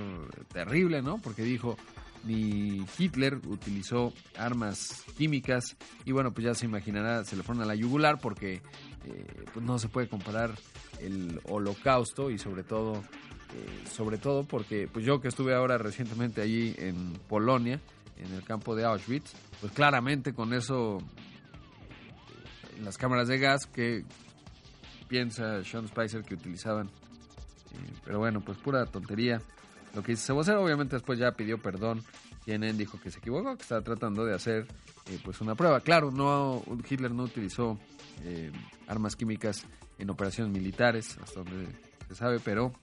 terrible, 0.53 1.01
¿no? 1.01 1.17
Porque 1.17 1.43
dijo, 1.43 1.75
ni 2.23 2.85
Hitler 2.97 3.35
utilizó 3.47 4.13
armas 4.37 5.03
químicas 5.17 5.75
y 6.05 6.11
bueno, 6.11 6.31
pues 6.31 6.45
ya 6.45 6.53
se 6.53 6.65
imaginará, 6.65 7.23
se 7.23 7.35
le 7.35 7.43
fueron 7.43 7.63
a 7.63 7.65
la 7.65 7.75
yugular 7.75 8.19
porque 8.19 8.61
eh, 9.05 9.45
pues 9.53 9.65
no 9.65 9.79
se 9.79 9.89
puede 9.89 10.07
comparar 10.07 10.51
el 10.99 11.41
holocausto 11.45 12.29
y 12.29 12.37
sobre 12.37 12.63
todo, 12.63 12.95
eh, 12.95 13.89
sobre 13.91 14.17
todo 14.17 14.43
porque 14.43 14.87
pues 14.91 15.05
yo 15.05 15.19
que 15.19 15.29
estuve 15.29 15.55
ahora 15.55 15.77
recientemente 15.77 16.41
allí 16.41 16.75
en 16.77 17.13
Polonia, 17.27 17.79
en 18.17 18.33
el 18.33 18.43
campo 18.43 18.75
de 18.75 18.85
Auschwitz, 18.85 19.33
pues 19.59 19.71
claramente 19.73 20.33
con 20.33 20.53
eso, 20.53 20.99
las 22.83 22.97
cámaras 22.97 23.27
de 23.27 23.37
gas 23.37 23.65
que 23.65 24.03
piensa 25.07 25.63
Sean 25.63 25.87
Spicer 25.87 26.23
que 26.23 26.35
utilizaban, 26.35 26.87
eh, 26.87 27.93
pero 28.05 28.19
bueno, 28.19 28.41
pues 28.41 28.57
pura 28.57 28.85
tontería 28.85 29.41
lo 29.93 30.03
que 30.03 30.13
dice 30.13 30.31
vocero. 30.33 30.63
Obviamente 30.63 30.95
después 30.95 31.19
ya 31.19 31.31
pidió 31.31 31.57
perdón. 31.57 32.03
Tienen 32.45 32.75
dijo 32.75 32.99
que 32.99 33.11
se 33.11 33.19
equivocó, 33.19 33.55
que 33.55 33.61
estaba 33.61 33.81
tratando 33.81 34.25
de 34.25 34.33
hacer 34.33 34.65
eh, 35.07 35.19
pues 35.23 35.41
una 35.41 35.53
prueba. 35.53 35.79
Claro, 35.81 36.11
no 36.11 36.63
Hitler 36.89 37.11
no 37.11 37.23
utilizó 37.23 37.77
eh, 38.23 38.51
armas 38.87 39.15
químicas 39.15 39.65
en 39.99 40.09
operaciones 40.09 40.51
militares, 40.51 41.17
hasta 41.21 41.43
donde 41.43 41.67
se 42.07 42.15
sabe, 42.15 42.39
pero 42.39 42.73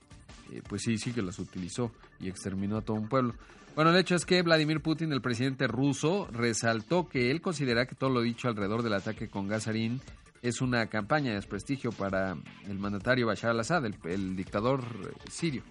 eh, 0.51 0.61
pues 0.67 0.83
sí, 0.83 0.97
sí 0.97 1.11
que 1.11 1.21
las 1.21 1.39
utilizó 1.39 1.91
y 2.19 2.29
exterminó 2.29 2.77
a 2.77 2.81
todo 2.81 2.97
un 2.97 3.09
pueblo. 3.09 3.33
Bueno, 3.78 3.90
el 3.90 3.96
hecho 3.96 4.14
es 4.14 4.24
que 4.24 4.40
Vladimir 4.42 4.80
Putin, 4.80 5.12
el 5.12 5.20
presidente 5.20 5.66
ruso, 5.66 6.28
resaltó 6.30 7.08
que 7.08 7.30
él 7.30 7.40
considera 7.40 7.86
que 7.86 7.96
todo 7.96 8.10
lo 8.10 8.20
dicho 8.20 8.48
alrededor 8.48 8.82
del 8.82 8.94
ataque 8.94 9.28
con 9.28 9.48
Gazarín 9.48 10.00
es 10.42 10.60
una 10.60 10.86
campaña 10.86 11.30
de 11.30 11.36
desprestigio 11.36 11.90
para 11.90 12.36
el 12.68 12.78
mandatario 12.78 13.26
Bashar 13.26 13.50
al-Assad, 13.50 13.86
el 14.04 14.36
dictador 14.36 14.84
sirio. 15.28 15.62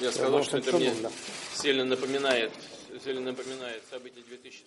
Я 0.00 0.10
сказал, 0.10 0.42
что 0.42 0.58
это 0.58 0.76
мне 0.76 0.92
сильно 1.54 1.84
напоминает 1.84 2.50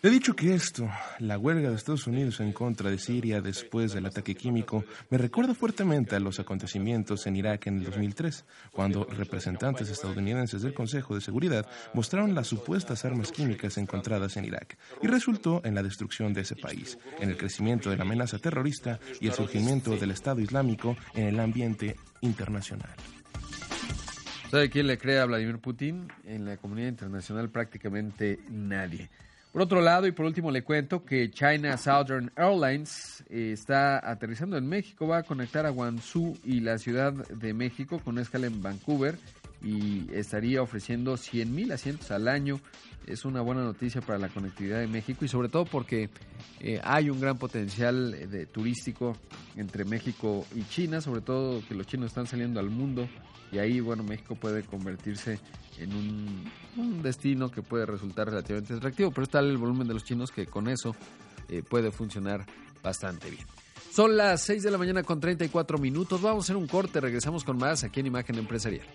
He 0.02 0.10
dicho 0.10 0.34
que 0.34 0.54
esto, 0.54 0.88
la 1.18 1.38
huelga 1.38 1.70
de 1.70 1.76
Estados 1.76 2.06
Unidos 2.06 2.40
en 2.40 2.52
contra 2.52 2.90
de 2.90 2.98
Siria 2.98 3.40
después 3.40 3.92
del 3.92 4.06
ataque 4.06 4.34
químico, 4.34 4.84
me 5.10 5.18
recuerda 5.18 5.54
fuertemente 5.54 6.16
a 6.16 6.20
los 6.20 6.40
acontecimientos 6.40 7.26
en 7.26 7.36
Irak 7.36 7.66
en 7.66 7.78
el 7.78 7.84
2003, 7.84 8.44
cuando 8.72 9.04
representantes 9.04 9.90
estadounidenses 9.90 10.62
del 10.62 10.74
Consejo 10.74 11.14
de 11.14 11.20
Seguridad 11.20 11.68
mostraron 11.94 12.34
las 12.34 12.46
supuestas 12.46 13.04
armas 13.04 13.30
químicas 13.32 13.76
encontradas 13.78 14.36
en 14.36 14.44
Irak, 14.46 14.78
y 15.02 15.06
resultó 15.06 15.60
en 15.64 15.74
la 15.74 15.82
destrucción 15.82 16.32
de 16.32 16.42
ese 16.42 16.56
país, 16.56 16.98
en 17.18 17.30
el 17.30 17.36
crecimiento 17.36 17.90
de 17.90 17.96
la 17.96 18.04
amenaza 18.04 18.38
terrorista 18.38 19.00
y 19.20 19.28
el 19.28 19.34
surgimiento 19.34 19.96
del 19.96 20.12
Estado 20.12 20.40
Islámico 20.40 20.96
en 21.14 21.26
el 21.26 21.40
ambiente 21.40 21.96
internacional. 22.20 22.94
¿Sabe 24.50 24.68
quién 24.68 24.88
le 24.88 24.98
cree 24.98 25.20
a 25.20 25.26
Vladimir 25.26 25.58
Putin? 25.58 26.08
En 26.24 26.44
la 26.44 26.56
comunidad 26.56 26.88
internacional 26.88 27.50
prácticamente 27.50 28.40
nadie. 28.50 29.08
Por 29.52 29.62
otro 29.62 29.80
lado, 29.80 30.08
y 30.08 30.12
por 30.12 30.26
último 30.26 30.50
le 30.50 30.64
cuento 30.64 31.04
que 31.04 31.30
China 31.30 31.76
Southern 31.76 32.32
Airlines 32.34 33.22
eh, 33.30 33.52
está 33.52 34.10
aterrizando 34.10 34.56
en 34.56 34.68
México, 34.68 35.06
va 35.06 35.18
a 35.18 35.22
conectar 35.22 35.66
a 35.66 35.70
Guangzhou 35.70 36.36
y 36.42 36.58
la 36.58 36.78
Ciudad 36.78 37.12
de 37.12 37.54
México 37.54 38.00
con 38.00 38.14
una 38.14 38.22
escala 38.22 38.48
en 38.48 38.60
Vancouver 38.60 39.16
y 39.62 40.12
estaría 40.12 40.62
ofreciendo 40.62 41.16
100 41.16 41.54
mil 41.54 41.70
asientos 41.70 42.10
al 42.10 42.26
año. 42.26 42.60
Es 43.06 43.24
una 43.24 43.42
buena 43.42 43.62
noticia 43.62 44.00
para 44.00 44.18
la 44.18 44.30
conectividad 44.30 44.80
de 44.80 44.88
México 44.88 45.24
y 45.24 45.28
sobre 45.28 45.48
todo 45.48 45.64
porque 45.64 46.10
eh, 46.58 46.80
hay 46.82 47.08
un 47.08 47.20
gran 47.20 47.38
potencial 47.38 48.28
de, 48.28 48.46
turístico 48.46 49.16
entre 49.54 49.84
México 49.84 50.44
y 50.56 50.64
China, 50.64 51.00
sobre 51.00 51.20
todo 51.20 51.62
que 51.68 51.76
los 51.76 51.86
chinos 51.86 52.08
están 52.08 52.26
saliendo 52.26 52.58
al 52.58 52.68
mundo 52.68 53.08
y 53.52 53.58
ahí, 53.58 53.80
bueno, 53.80 54.02
México 54.02 54.34
puede 54.34 54.62
convertirse 54.62 55.40
en 55.78 55.94
un, 55.94 57.02
destino 57.02 57.50
que 57.50 57.62
puede 57.62 57.86
resultar 57.86 58.28
relativamente 58.28 58.74
atractivo, 58.74 59.10
pero 59.10 59.24
está 59.24 59.40
el 59.40 59.56
volumen 59.56 59.88
de 59.88 59.94
los 59.94 60.04
chinos 60.04 60.30
que 60.30 60.46
con 60.46 60.68
eso 60.68 60.94
eh, 61.48 61.62
puede 61.62 61.90
funcionar 61.90 62.46
bastante 62.82 63.30
bien. 63.30 63.44
Son 63.90 64.16
las 64.16 64.42
6 64.42 64.62
de 64.62 64.70
la 64.70 64.78
mañana 64.78 65.02
con 65.02 65.18
34 65.18 65.78
minutos. 65.78 66.22
Vamos 66.22 66.44
a 66.44 66.46
hacer 66.46 66.56
un 66.56 66.68
corte, 66.68 67.00
regresamos 67.00 67.42
con 67.42 67.58
más 67.58 67.82
aquí 67.82 68.00
en 68.00 68.06
Imagen 68.06 68.38
Empresarial. 68.38 68.86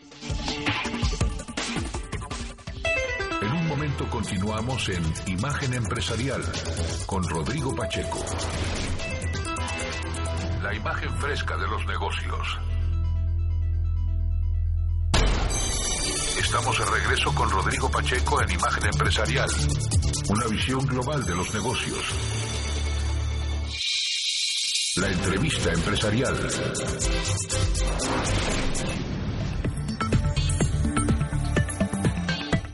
En 3.42 3.52
un 3.52 3.68
momento 3.68 4.10
continuamos 4.10 4.90
en 4.90 5.04
Imagen 5.28 5.74
Empresarial 5.74 6.42
con 7.06 7.28
Rodrigo 7.28 7.76
Pacheco. 7.76 8.24
La 10.64 10.74
imagen 10.74 11.14
fresca 11.18 11.58
de 11.58 11.68
los 11.68 11.86
negocios. 11.86 12.75
Estamos 16.58 16.80
de 16.80 16.86
regreso 16.86 17.36
con 17.36 17.50
Rodrigo 17.50 17.92
Pacheco 17.92 18.42
en 18.42 18.52
Imagen 18.52 18.86
Empresarial. 18.86 19.50
Una 20.30 20.48
visión 20.48 20.86
global 20.86 21.26
de 21.26 21.36
los 21.36 21.54
negocios. 21.54 22.00
La 24.96 25.12
entrevista 25.12 25.74
empresarial. 25.74 26.34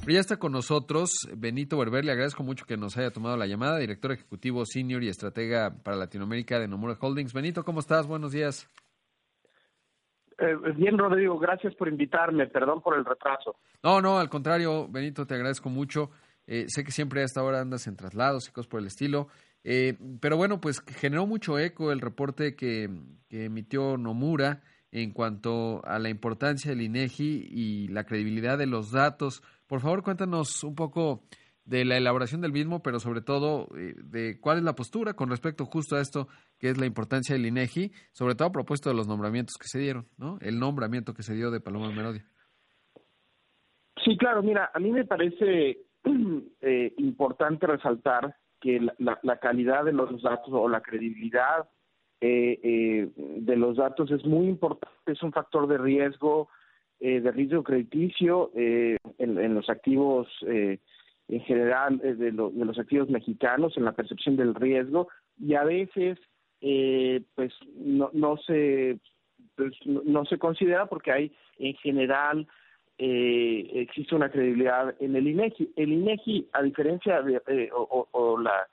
Ya 0.08 0.20
está 0.20 0.38
con 0.38 0.52
nosotros 0.52 1.10
Benito 1.36 1.76
Berber, 1.80 2.06
le 2.06 2.12
agradezco 2.12 2.44
mucho 2.44 2.66
que 2.68 2.78
nos 2.78 2.96
haya 2.98 3.10
tomado 3.10 3.36
la 3.36 3.48
llamada, 3.48 3.80
director 3.80 4.12
ejecutivo 4.12 4.64
senior 4.68 5.02
y 5.02 5.10
estratega 5.10 5.74
para 5.82 5.98
Latinoamérica 5.98 6.60
de 6.60 6.68
Nomura 6.68 6.96
Holdings. 7.00 7.34
Benito, 7.34 7.66
¿cómo 7.66 7.80
estás? 7.80 8.06
Buenos 8.06 8.32
días. 8.32 8.70
Eh, 10.42 10.56
bien, 10.76 10.98
Rodrigo, 10.98 11.38
gracias 11.38 11.76
por 11.76 11.88
invitarme, 11.88 12.48
perdón 12.48 12.82
por 12.82 12.98
el 12.98 13.06
retraso. 13.06 13.56
No, 13.84 14.02
no, 14.02 14.20
al 14.20 14.30
contrario, 14.30 14.88
Benito, 14.90 15.26
te 15.26 15.36
agradezco 15.36 15.70
mucho. 15.70 16.10
Eh, 16.48 16.66
sé 16.68 16.84
que 16.84 16.92
siempre 16.92 17.22
a 17.22 17.26
esta 17.26 17.44
hora 17.44 17.62
andas 17.62 17.88
en 17.88 17.96
traslados 17.96 18.50
y 18.50 18.52
cosas 18.52 18.68
por 18.68 18.80
el 18.80 18.88
estilo. 18.88 19.28
Eh, 19.64 19.98
pero 20.20 20.38
bueno, 20.38 20.60
pues 20.60 20.82
generó 20.82 21.28
mucho 21.28 21.60
eco 21.60 21.92
el 21.92 22.02
reporte 22.02 22.56
que, 22.56 22.90
que 23.30 23.46
emitió 23.46 23.96
Nomura 23.98 24.62
en 24.92 25.12
cuanto 25.12 25.82
a 25.86 26.00
la 26.00 26.10
importancia 26.10 26.72
del 26.72 26.82
INEGI 26.82 27.48
y 27.50 27.88
la 27.90 28.04
credibilidad 28.04 28.58
de 28.58 28.66
los 28.66 28.92
datos 28.92 29.44
por 29.72 29.80
favor, 29.80 30.04
cuéntanos 30.04 30.66
un 30.66 30.76
poco 30.76 31.24
de 31.72 31.86
la 31.86 31.96
elaboración 31.96 32.42
del 32.42 32.52
mismo, 32.52 32.84
pero 32.84 33.00
sobre 33.00 33.22
todo 33.22 33.70
eh, 33.78 33.94
de 34.04 34.42
cuál 34.42 34.58
es 34.58 34.64
la 34.64 34.76
postura 34.76 35.14
con 35.14 35.30
respecto 35.30 35.66
justo 35.66 35.96
a 35.96 36.02
esto, 36.02 36.28
que 36.60 36.68
es 36.68 36.78
la 36.78 36.86
importancia 36.86 37.34
del 37.34 37.46
INEGI, 37.46 37.94
sobre 38.12 38.36
todo 38.36 38.50
a 38.50 38.52
propósito 38.52 38.90
de 38.90 38.98
los 38.98 39.08
nombramientos 39.08 39.56
que 39.58 39.70
se 39.70 39.80
dieron, 39.80 40.06
¿no? 40.18 40.38
El 40.42 40.60
nombramiento 40.60 41.14
que 41.14 41.24
se 41.24 41.34
dio 41.34 41.50
de 41.50 41.62
Paloma 41.62 41.90
Merodia. 41.90 42.26
Sí, 44.04 44.18
claro, 44.18 44.44
mira, 44.44 44.70
a 44.74 44.80
mí 44.80 44.92
me 44.92 45.06
parece 45.06 45.78
eh, 46.62 46.94
importante 46.98 47.66
resaltar 47.68 48.36
que 48.60 48.86
la, 48.98 49.38
calidad 49.38 49.86
de 49.86 49.94
los 49.94 50.22
datos 50.22 50.50
o 50.52 50.68
la 50.68 50.82
credibilidad 50.82 51.70
eh, 52.20 53.10
de 53.16 53.56
los 53.56 53.78
datos 53.78 54.12
es 54.12 54.26
muy 54.26 54.48
importante, 54.50 55.14
es 55.14 55.24
un 55.24 55.32
factor 55.32 55.68
de 55.68 55.78
riesgo 55.78 56.50
eh, 57.04 57.20
de 57.20 57.32
riesgo 57.32 57.64
crediticio 57.64 58.52
eh, 58.54 58.96
en, 59.18 59.56
los 59.56 59.68
activos 59.72 60.28
eh, 60.46 60.78
en 61.32 61.42
general 61.42 61.98
de, 61.98 62.32
los 62.32 62.78
activos 62.78 63.10
mexicanos, 63.10 63.76
en 63.78 63.86
la 63.86 63.94
percepción 63.94 64.36
del 64.36 64.54
riesgo 64.54 65.08
y 65.40 65.56
a 65.56 65.64
veces 65.64 66.20
pues 67.36 67.54
no, 67.76 68.12
no 68.14 68.38
se 68.38 69.00
pues, 69.56 69.74
no, 69.86 70.26
se 70.26 70.38
considera 70.38 70.86
porque 70.86 71.12
hay 71.12 71.32
en 71.58 71.74
general 71.76 72.48
existe 72.98 74.14
una 74.14 74.30
credibilidad 74.30 74.94
en 75.00 75.16
el 75.16 75.28
INEGI. 75.28 75.72
El 75.76 75.92
INEGI, 75.92 76.50
a 76.54 76.62
diferencia 76.62 77.24
de 77.24 77.42
o, 77.74 78.38
la 78.40 78.68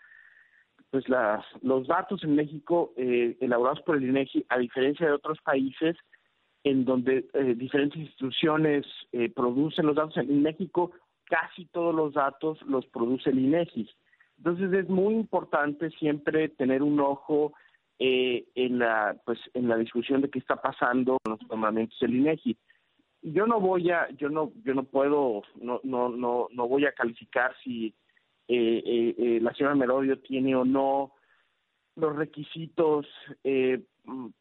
pues 0.90 1.08
las, 1.08 1.44
los 1.62 1.86
datos 1.86 2.22
en 2.24 2.34
México 2.34 2.92
elaborados 2.96 3.80
por 3.82 3.96
el 3.96 4.04
INEGI, 4.04 4.44
a 4.48 4.58
diferencia 4.58 5.06
de 5.06 5.12
otros 5.12 5.38
países, 5.42 5.96
en 6.64 6.84
donde 6.84 7.26
eh, 7.32 7.54
diferentes 7.56 7.98
instituciones 7.98 8.86
eh, 9.12 9.30
producen 9.34 9.86
los 9.86 9.96
datos. 9.96 10.16
En 10.16 10.42
México 10.42 10.92
casi 11.28 11.66
todos 11.66 11.94
los 11.94 12.14
datos 12.14 12.60
los 12.62 12.86
produce 12.86 13.30
el 13.30 13.38
INEGI. 13.38 13.88
Entonces 14.38 14.72
es 14.72 14.88
muy 14.88 15.14
importante 15.14 15.90
siempre 15.90 16.48
tener 16.48 16.82
un 16.82 17.00
ojo 17.00 17.52
eh, 17.98 18.46
en 18.54 18.78
la 18.78 19.16
pues 19.24 19.38
en 19.54 19.68
la 19.68 19.76
discusión 19.76 20.20
de 20.20 20.30
qué 20.30 20.38
está 20.38 20.56
pasando 20.56 21.18
con 21.22 21.32
los 21.32 21.48
nombramientos 21.48 21.98
del 22.00 22.16
INEGI. 22.16 22.56
Yo 23.22 23.46
no 23.46 23.60
voy 23.60 23.90
a 23.90 24.08
yo 24.10 24.28
no 24.28 24.52
yo 24.64 24.74
no 24.74 24.84
puedo 24.84 25.42
no 25.60 25.80
no 25.82 26.08
no 26.08 26.48
no 26.50 26.68
voy 26.68 26.86
a 26.86 26.92
calificar 26.92 27.54
si 27.62 27.94
la 28.48 29.52
señora 29.52 29.74
Merodio 29.74 30.18
tiene 30.20 30.56
o 30.56 30.64
no 30.64 31.12
los 31.98 32.16
requisitos 32.16 33.06
eh, 33.44 33.82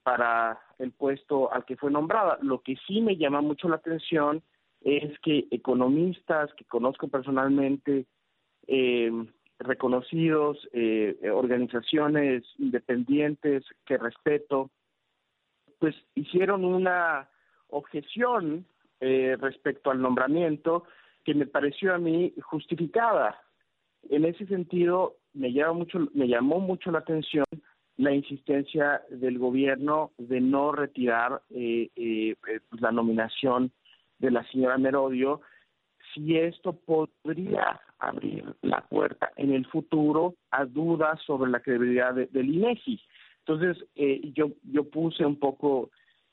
para 0.04 0.60
el 0.80 0.92
puesto 0.92 1.52
al 1.52 1.66
que 1.66 1.76
fue 1.76 1.92
nombrada. 1.92 2.38
Lo 2.42 2.62
que 2.62 2.76
sí 2.88 3.02
me 3.02 3.18
llama 3.18 3.42
mucho 3.42 3.68
la 3.68 3.78
atención 3.78 4.42
es 4.88 5.20
que 5.20 5.48
economistas 5.52 6.54
que 6.54 6.64
conozco 6.66 7.10
personalmente, 7.10 8.06
eh, 8.68 9.12
reconocidos, 9.60 10.58
eh, 10.72 11.18
organizaciones 11.34 12.44
independientes 12.58 13.66
que 13.86 13.98
respeto, 13.98 14.70
pues 15.80 15.96
hicieron 16.16 16.64
una 16.64 17.30
objeción 17.70 18.66
eh, 19.02 19.36
respecto 19.40 19.92
al 19.92 20.02
nombramiento 20.02 20.86
que 21.26 21.34
me 21.34 21.46
pareció 21.46 21.94
a 21.94 21.98
mí 21.98 22.34
justificada. 22.42 23.42
En 24.10 24.24
ese 24.24 24.46
sentido, 24.48 25.18
me, 25.34 25.52
llama 25.52 25.74
mucho, 25.74 26.00
me 26.14 26.28
llamó 26.28 26.60
mucho 26.60 26.92
la 26.92 27.00
atención 27.00 27.46
la 27.98 28.14
insistencia 28.14 29.02
del 29.10 29.40
gobierno 29.40 30.12
de 30.18 30.40
no 30.40 30.72
retirar 30.72 31.42
eh, 31.50 31.90
eh, 31.96 32.36
eh, 32.48 32.60
pues, 32.70 32.82
la 32.82 32.92
nominación 32.92 33.72
de 34.20 34.32
la 34.32 34.44
señora 34.52 34.78
Merodio, 34.78 35.42
si 36.14 36.38
esto 36.38 36.74
podría 36.74 37.80
abrir 38.00 38.56
la 38.62 38.82
puerta 38.88 39.32
en 39.36 39.52
el 39.52 39.66
futuro 39.68 40.36
a 40.52 40.66
dudas 40.66 41.20
sobre 41.26 41.52
la 41.52 41.60
credibilidad 41.60 42.14
del 42.14 42.56
INEGI. 42.56 43.00
Entonces, 43.40 43.84
yo, 44.34 44.52
yo 44.64 44.84
puse 44.90 45.26
un 45.26 45.40
poco 45.40 45.90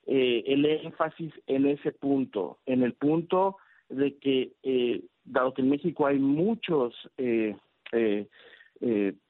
el 0.06 0.64
énfasis 0.66 1.32
en 1.46 1.66
ese 1.66 1.92
punto, 1.92 2.58
en 2.66 2.82
el 2.82 2.94
punto 2.94 3.56
de 3.88 4.18
que, 4.18 5.02
dado 5.24 5.54
que 5.54 5.62
en 5.62 5.70
México 5.70 6.06
hay 6.06 6.18
muchos 6.18 6.94
eh, 7.16 7.56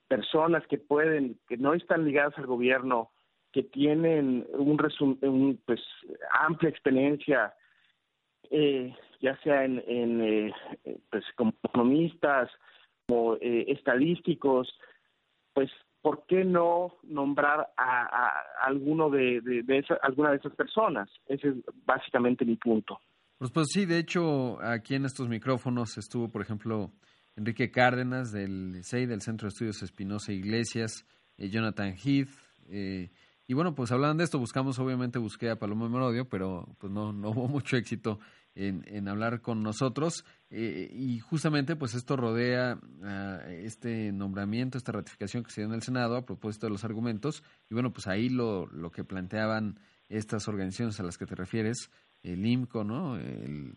personas 0.09 0.67
que 0.69 0.79
pueden, 0.79 1.39
que 1.49 1.57
no 1.57 1.75
están 1.75 2.05
ligadas 2.05 2.37
al 2.39 2.47
gobierno, 2.47 3.11
que 3.53 3.63
tienen 3.63 4.47
un, 4.53 5.19
un 5.23 5.61
pues 5.65 5.81
amplia 6.33 6.71
experiencia, 6.71 7.55
eh, 8.51 8.95
ya 9.21 9.37
sea 9.43 9.65
en, 9.65 9.83
en 9.87 10.21
eh, 10.23 10.53
pues 11.11 11.25
como 11.37 11.53
economistas, 11.63 12.51
como 13.07 13.35
eh, 13.37 13.67
estadísticos, 13.69 14.69
pues 15.53 15.71
¿por 16.03 16.27
qué 16.27 16.45
no 16.45 16.97
nombrar 17.03 17.73
a, 17.77 18.43
alguno 18.63 19.09
de, 19.09 19.41
de, 19.41 19.85
alguna 20.03 20.31
de 20.31 20.37
esas 20.37 20.55
personas? 20.55 21.09
Ese 21.27 21.49
es 21.49 21.55
básicamente 21.87 22.45
mi 22.45 22.57
punto. 22.57 22.99
Pues, 23.39 23.51
pues 23.51 23.69
sí, 23.73 23.87
de 23.87 23.99
hecho, 23.99 24.61
aquí 24.63 24.95
en 24.95 25.07
estos 25.07 25.29
micrófonos 25.29 25.97
estuvo, 25.99 26.29
por 26.29 26.43
ejemplo, 26.43 26.91
Enrique 27.37 27.71
Cárdenas 27.71 28.33
del 28.33 28.85
CEI, 28.85 29.07
del 29.07 29.23
Centro 29.23 29.47
de 29.47 29.49
Estudios 29.49 29.83
Espinosa 29.83 30.33
Iglesias, 30.33 31.07
eh, 31.37 31.49
Jonathan 31.49 31.95
Heath. 31.95 32.29
Eh, 32.69 33.11
y 33.47 33.55
bueno, 33.55 33.75
pues 33.75 33.93
hablando 33.93 34.19
de 34.19 34.25
esto, 34.25 34.39
buscamos, 34.39 34.79
obviamente 34.79 35.19
busqué 35.19 35.51
a 35.51 35.59
Paloma 35.59 35.89
Merodio, 35.89 36.29
pero 36.29 36.67
pues 36.79 36.93
no, 36.93 37.13
no 37.13 37.31
hubo 37.31 37.49
mucho 37.49 37.77
éxito 37.77 38.19
en, 38.55 38.85
en 38.87 39.09
hablar 39.09 39.43
con 39.43 39.63
nosotros. 39.63 40.25
Eh, 40.51 40.91
y 40.93 41.19
justamente 41.21 41.77
pues 41.77 41.95
esto 41.95 42.17
rodea 42.17 42.79
a 43.03 43.41
este 43.51 44.13
nombramiento, 44.13 44.79
esta 44.79 44.93
ratificación 44.93 45.45
que 45.45 45.51
se 45.51 45.61
dio 45.61 45.69
en 45.69 45.75
el 45.75 45.83
Senado 45.83 46.17
a 46.17 46.25
propósito 46.25 46.67
de 46.67 46.73
los 46.73 46.85
argumentos. 46.85 47.43
Y 47.69 47.75
bueno, 47.75 47.93
pues 47.93 48.07
ahí 48.07 48.29
lo, 48.29 48.67
lo 48.67 48.91
que 48.91 49.05
planteaban 49.05 49.79
estas 50.09 50.49
organizaciones 50.49 50.99
a 51.01 51.03
las 51.03 51.19
que 51.19 51.27
te 51.27 51.35
refieres, 51.35 51.91
el 52.23 52.47
IMCO, 52.47 52.85
¿no? 52.85 53.17
El 53.17 53.75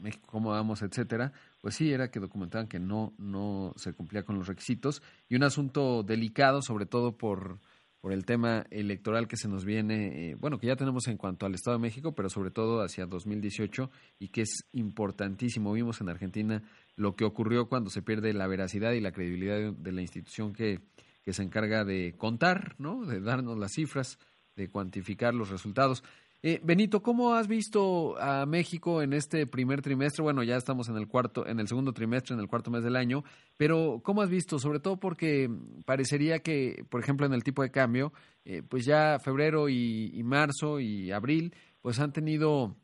México 0.00 0.26
Cómo 0.26 0.50
Vamos, 0.50 0.82
etcétera, 0.82 1.32
pues 1.60 1.76
sí, 1.76 1.90
era 1.90 2.10
que 2.10 2.20
documentaban 2.20 2.68
que 2.68 2.78
no, 2.78 3.14
no 3.16 3.72
se 3.76 3.94
cumplía 3.94 4.22
con 4.22 4.36
los 4.36 4.46
requisitos 4.46 5.02
y 5.30 5.36
un 5.36 5.44
asunto 5.44 6.02
delicado, 6.02 6.60
sobre 6.60 6.84
todo 6.84 7.16
por, 7.16 7.58
por 8.04 8.12
el 8.12 8.26
tema 8.26 8.66
electoral 8.68 9.26
que 9.26 9.38
se 9.38 9.48
nos 9.48 9.64
viene, 9.64 10.32
eh, 10.32 10.34
bueno, 10.38 10.58
que 10.58 10.66
ya 10.66 10.76
tenemos 10.76 11.08
en 11.08 11.16
cuanto 11.16 11.46
al 11.46 11.54
Estado 11.54 11.78
de 11.78 11.80
México, 11.80 12.14
pero 12.14 12.28
sobre 12.28 12.50
todo 12.50 12.82
hacia 12.82 13.06
2018 13.06 13.90
y 14.18 14.28
que 14.28 14.42
es 14.42 14.66
importantísimo. 14.72 15.72
Vimos 15.72 16.02
en 16.02 16.10
Argentina 16.10 16.62
lo 16.96 17.16
que 17.16 17.24
ocurrió 17.24 17.66
cuando 17.66 17.88
se 17.88 18.02
pierde 18.02 18.34
la 18.34 18.46
veracidad 18.46 18.92
y 18.92 19.00
la 19.00 19.10
credibilidad 19.10 19.72
de, 19.72 19.92
la 19.92 20.02
institución 20.02 20.52
que, 20.52 20.80
que 21.24 21.32
se 21.32 21.44
encarga 21.44 21.86
de 21.86 22.14
contar, 22.18 22.74
¿no? 22.76 23.06
de 23.06 23.22
darnos 23.22 23.58
las 23.58 23.72
cifras, 23.72 24.18
de 24.54 24.68
cuantificar 24.68 25.32
los 25.32 25.48
resultados. 25.48 26.04
Eh, 26.46 26.60
Benito, 26.62 27.00
¿cómo 27.02 27.32
has 27.32 27.48
visto 27.48 28.20
a 28.20 28.44
México 28.44 29.00
en 29.00 29.14
este 29.14 29.46
primer 29.46 29.80
trimestre? 29.80 30.22
Bueno, 30.22 30.42
ya 30.42 30.56
estamos 30.56 30.90
en 30.90 30.98
el 30.98 31.08
cuarto, 31.08 31.46
en 31.46 31.58
el 31.58 31.68
segundo 31.68 31.94
trimestre, 31.94 32.34
en 32.34 32.40
el 32.42 32.48
cuarto 32.48 32.70
mes 32.70 32.84
del 32.84 32.96
año, 32.96 33.22
pero 33.56 34.02
¿cómo 34.04 34.20
has 34.20 34.28
visto? 34.28 34.58
Sobre 34.58 34.78
todo 34.78 34.98
porque 34.98 35.48
parecería 35.86 36.40
que, 36.40 36.84
por 36.90 37.00
ejemplo, 37.00 37.24
en 37.24 37.32
el 37.32 37.42
tipo 37.42 37.62
de 37.62 37.70
cambio, 37.70 38.12
eh, 38.44 38.62
pues 38.68 38.84
ya 38.84 39.18
febrero 39.20 39.70
y, 39.70 40.20
marzo 40.22 40.80
y 40.80 41.12
abril, 41.12 41.54
pues 41.80 41.98
han 41.98 42.12
tenido 42.12 42.76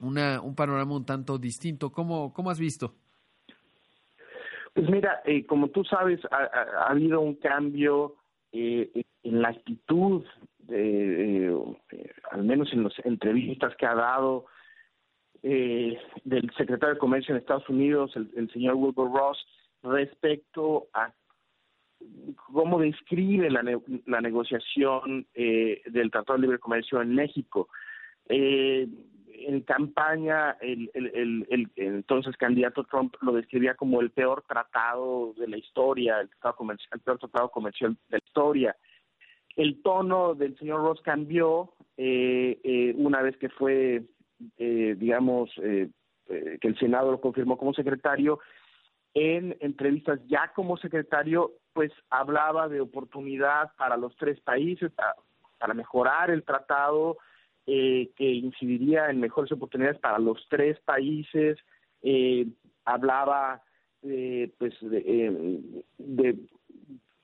una, 0.00 0.40
un 0.40 0.54
panorama 0.54 0.96
un 0.96 1.04
tanto 1.04 1.36
distinto. 1.36 1.92
¿Cómo, 1.92 2.32
cómo 2.32 2.50
has 2.50 2.58
visto? 2.58 2.94
Pues 4.72 4.88
mira, 4.88 5.20
eh, 5.26 5.44
como 5.44 5.68
tú 5.68 5.84
sabes, 5.84 6.20
ha, 6.30 6.90
habido 6.90 7.20
un 7.20 7.34
cambio 7.34 8.14
en 8.50 9.04
la 9.42 9.50
actitud 9.50 10.24
al 10.68 12.44
menos 12.44 12.72
en 12.72 12.84
las 12.84 12.92
entrevistas 13.04 13.74
que 13.76 13.86
ha 13.86 13.94
dado 13.94 14.46
del 15.42 16.50
secretario 16.56 16.94
de 16.94 16.98
Comercio 16.98 17.32
en 17.32 17.40
Estados 17.40 17.68
Unidos, 17.68 18.14
el, 18.16 18.50
señor 18.50 18.74
Wilbur 18.74 19.12
Ross, 19.12 19.46
respecto 19.82 20.88
a 20.92 21.12
cómo 22.52 22.80
describe 22.80 23.50
la, 23.50 23.62
la 24.06 24.20
negociación 24.20 25.26
del 25.34 26.10
Tratado 26.10 26.38
de 26.38 26.42
Libre 26.42 26.58
Comercio 26.58 27.00
en 27.00 27.14
México. 27.14 27.68
Eh, 28.28 28.88
en 29.46 29.60
campaña 29.62 30.56
el, 30.60 30.90
el, 30.94 31.46
el, 31.48 31.70
entonces 31.76 32.36
candidato 32.36 32.84
Trump 32.84 33.14
lo 33.20 33.32
describía 33.32 33.74
como 33.74 34.00
el 34.00 34.10
peor 34.10 34.44
tratado 34.46 35.32
de 35.34 35.48
la 35.48 35.56
historia, 35.56 36.20
el, 36.20 36.28
tratado 36.28 36.56
comercial, 36.56 36.90
el 36.92 37.00
peor 37.00 37.18
tratado 37.18 37.50
comercial 37.50 37.94
de 37.94 37.98
la 38.10 38.18
historia. 38.18 38.76
El 39.58 39.82
tono 39.82 40.36
del 40.36 40.56
señor 40.56 40.82
Ross 40.82 41.00
cambió 41.02 41.74
eh, 41.96 42.60
eh, 42.62 42.94
una 42.96 43.22
vez 43.22 43.36
que 43.38 43.48
fue, 43.48 44.04
eh, 44.56 44.94
digamos, 44.96 45.50
eh, 45.60 45.90
eh, 46.28 46.58
que 46.60 46.68
el 46.68 46.78
Senado 46.78 47.10
lo 47.10 47.20
confirmó 47.20 47.58
como 47.58 47.74
secretario. 47.74 48.38
En 49.14 49.56
entrevistas 49.58 50.20
ya 50.28 50.52
como 50.54 50.76
secretario, 50.76 51.54
pues 51.72 51.90
hablaba 52.08 52.68
de 52.68 52.80
oportunidad 52.80 53.72
para 53.76 53.96
los 53.96 54.16
tres 54.16 54.38
países, 54.42 54.92
para, 55.58 55.74
mejorar 55.74 56.30
el 56.30 56.44
tratado, 56.44 57.18
eh, 57.66 58.10
que 58.14 58.30
incidiría 58.30 59.10
en 59.10 59.18
mejores 59.18 59.50
oportunidades 59.50 59.98
para 59.98 60.20
los 60.20 60.46
tres 60.48 60.78
países. 60.84 61.58
Eh, 62.02 62.46
hablaba 62.84 63.60
eh, 64.02 64.52
pues 64.56 64.72
de, 64.82 65.82
de, 65.98 66.38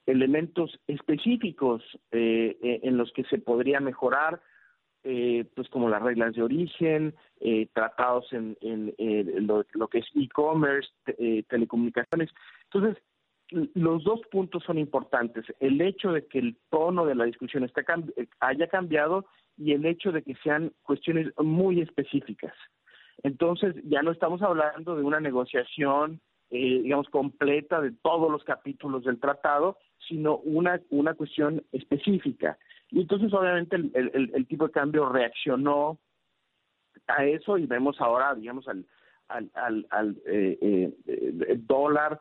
elementos 0.06 0.78
específicos 0.86 1.82
en 2.10 2.96
los 2.96 3.12
que 3.12 3.24
se 3.24 3.38
podría 3.38 3.80
mejorar, 3.80 4.40
pues 5.02 5.68
como 5.70 5.88
las 5.88 6.02
reglas 6.02 6.34
de 6.34 6.42
origen, 6.42 7.14
tratados 7.72 8.32
en, 8.32 8.56
lo, 9.46 9.88
que 9.88 9.98
es 9.98 10.06
e-commerce, 10.14 10.90
telecomunicaciones. 11.48 12.30
Entonces, 12.64 13.02
los 13.50 14.04
dos 14.04 14.20
puntos 14.30 14.62
son 14.64 14.78
importantes. 14.78 15.44
El 15.60 15.80
hecho 15.80 16.12
de 16.12 16.26
que 16.26 16.38
el 16.38 16.56
tono 16.70 17.04
de 17.06 17.14
la 17.14 17.24
discusión 17.24 17.64
está, 17.64 17.82
haya 18.40 18.68
cambiado 18.68 19.26
y 19.56 19.72
el 19.72 19.86
hecho 19.86 20.12
de 20.12 20.22
que 20.22 20.34
sean 20.42 20.72
cuestiones 20.82 21.28
muy 21.38 21.80
específicas. 21.80 22.54
Entonces, 23.22 23.74
ya 23.84 24.02
no 24.02 24.10
estamos 24.10 24.42
hablando 24.42 24.96
de 24.96 25.02
una 25.02 25.20
negociación, 25.20 26.20
eh, 26.50 26.80
digamos, 26.82 27.08
completa 27.08 27.80
de 27.80 27.92
todos 27.92 28.30
los 28.30 28.44
capítulos 28.44 29.04
del 29.04 29.20
tratado, 29.20 29.78
sino 30.08 30.38
una, 30.38 30.80
una 30.90 31.14
cuestión 31.14 31.62
específica. 31.72 32.58
Y 32.90 33.00
entonces, 33.00 33.32
obviamente, 33.32 33.76
el, 33.76 33.90
el, 33.94 34.30
el 34.34 34.46
tipo 34.46 34.66
de 34.66 34.72
cambio 34.72 35.08
reaccionó 35.08 35.98
a 37.06 37.24
eso 37.24 37.58
y 37.58 37.66
vemos 37.66 38.00
ahora, 38.00 38.34
digamos, 38.34 38.68
al, 38.68 38.86
al, 39.28 39.50
al, 39.54 39.86
al 39.90 40.16
eh, 40.26 40.92
eh, 41.06 41.58
dólar, 41.66 42.20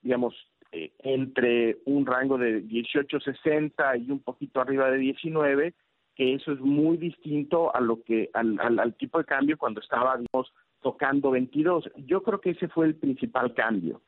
digamos, 0.00 0.34
eh, 0.74 0.90
entre 1.00 1.78
un 1.84 2.06
rango 2.06 2.38
de 2.38 2.64
18.60 2.64 4.06
y 4.06 4.10
un 4.10 4.20
poquito 4.20 4.60
arriba 4.60 4.90
de 4.90 4.96
19, 4.98 5.74
que 6.14 6.34
eso 6.34 6.52
es 6.52 6.60
muy 6.60 6.96
distinto 6.96 7.74
a 7.74 7.80
lo 7.80 8.02
que 8.02 8.30
al, 8.32 8.58
al, 8.58 8.94
tipo 8.94 9.18
de 9.18 9.24
cambio 9.24 9.58
cuando 9.58 9.80
estaba 9.80 10.16
digamos, 10.16 10.52
tocando 10.80 11.30
22. 11.30 11.90
Yo 12.06 12.22
creo 12.22 12.40
que 12.40 12.50
ese 12.50 12.68
fue 12.68 12.86
el 12.86 12.94
principal 12.94 13.52
cambio. 13.52 14.00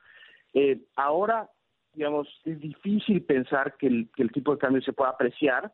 Eh, 0.54 0.80
ahora, 0.96 1.50
digamos, 1.94 2.28
es 2.44 2.60
difícil 2.60 3.22
pensar 3.22 3.76
que 3.76 3.86
el, 3.86 4.08
que 4.14 4.22
el 4.22 4.32
tipo 4.32 4.52
de 4.52 4.58
cambio 4.58 4.82
se 4.82 4.92
pueda 4.92 5.10
apreciar, 5.10 5.72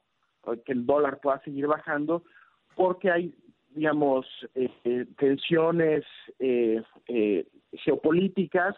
que 0.64 0.72
el 0.72 0.87
dólar 0.87 1.20
pueda 1.20 1.40
seguir 1.40 1.66
bajando, 1.66 2.24
porque 2.74 3.11
hay, 3.11 3.35
digamos, 3.70 4.26
eh, 4.54 4.70
eh 4.85 5.06
tensiones 5.18 6.04
eh, 6.38 6.83
eh, 7.06 7.46
geopolíticas, 7.72 8.76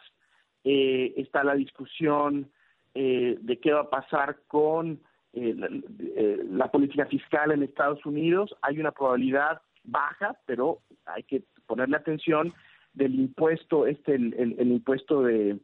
está 0.64 1.42
la 1.42 1.54
discusión 1.54 2.48
de 2.94 3.58
qué 3.60 3.72
va 3.72 3.80
a 3.80 3.90
pasar 3.90 4.42
con 4.46 5.00
eh, 5.34 5.54
la, 5.56 5.66
eh, 5.98 6.44
la, 6.50 6.70
política 6.70 7.06
fiscal 7.06 7.52
en 7.52 7.62
Estados 7.62 8.04
Unidos, 8.04 8.54
hay 8.60 8.78
una 8.78 8.92
probabilidad 8.92 9.62
baja, 9.82 10.36
pero 10.44 10.80
hay 11.06 11.22
que 11.22 11.42
ponerle 11.66 11.96
atención 11.96 12.52
del 12.92 13.14
impuesto, 13.14 13.86
este, 13.86 14.14
el, 14.14 14.34
el, 14.34 14.56
el 14.58 14.72
impuesto 14.72 15.22
de, 15.22 15.58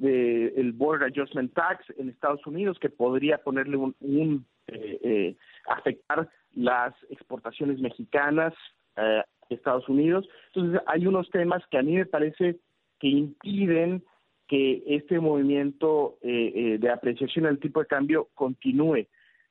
de, 0.00 0.48
el 0.56 0.72
Border 0.72 1.08
Adjustment 1.08 1.52
Tax 1.52 1.84
en 1.98 2.08
Estados 2.08 2.44
Unidos, 2.46 2.78
que 2.80 2.88
podría 2.88 3.38
ponerle 3.38 3.76
un, 3.76 3.94
un 4.00 4.46
eh, 4.66 4.98
eh 5.04 5.36
afectar 5.68 6.28
las 6.54 6.94
exportaciones 7.10 7.78
mexicanas 7.80 8.54
eh, 8.96 9.22
a 9.22 9.54
Estados 9.54 9.88
Unidos. 9.88 10.26
Entonces, 10.54 10.80
hay 10.86 11.06
unos 11.06 11.28
temas 11.30 11.62
que 11.70 11.78
a 11.78 11.82
mí 11.82 11.96
me 11.96 12.06
parece 12.06 12.56
que 12.98 13.08
impiden 13.08 14.02
que 14.48 14.82
este 14.86 15.20
movimiento 15.20 16.16
eh, 16.22 16.78
de 16.80 16.90
apreciación 16.90 17.44
del 17.44 17.60
tipo 17.60 17.80
de 17.80 17.86
cambio 17.86 18.28
continúe. 18.34 19.06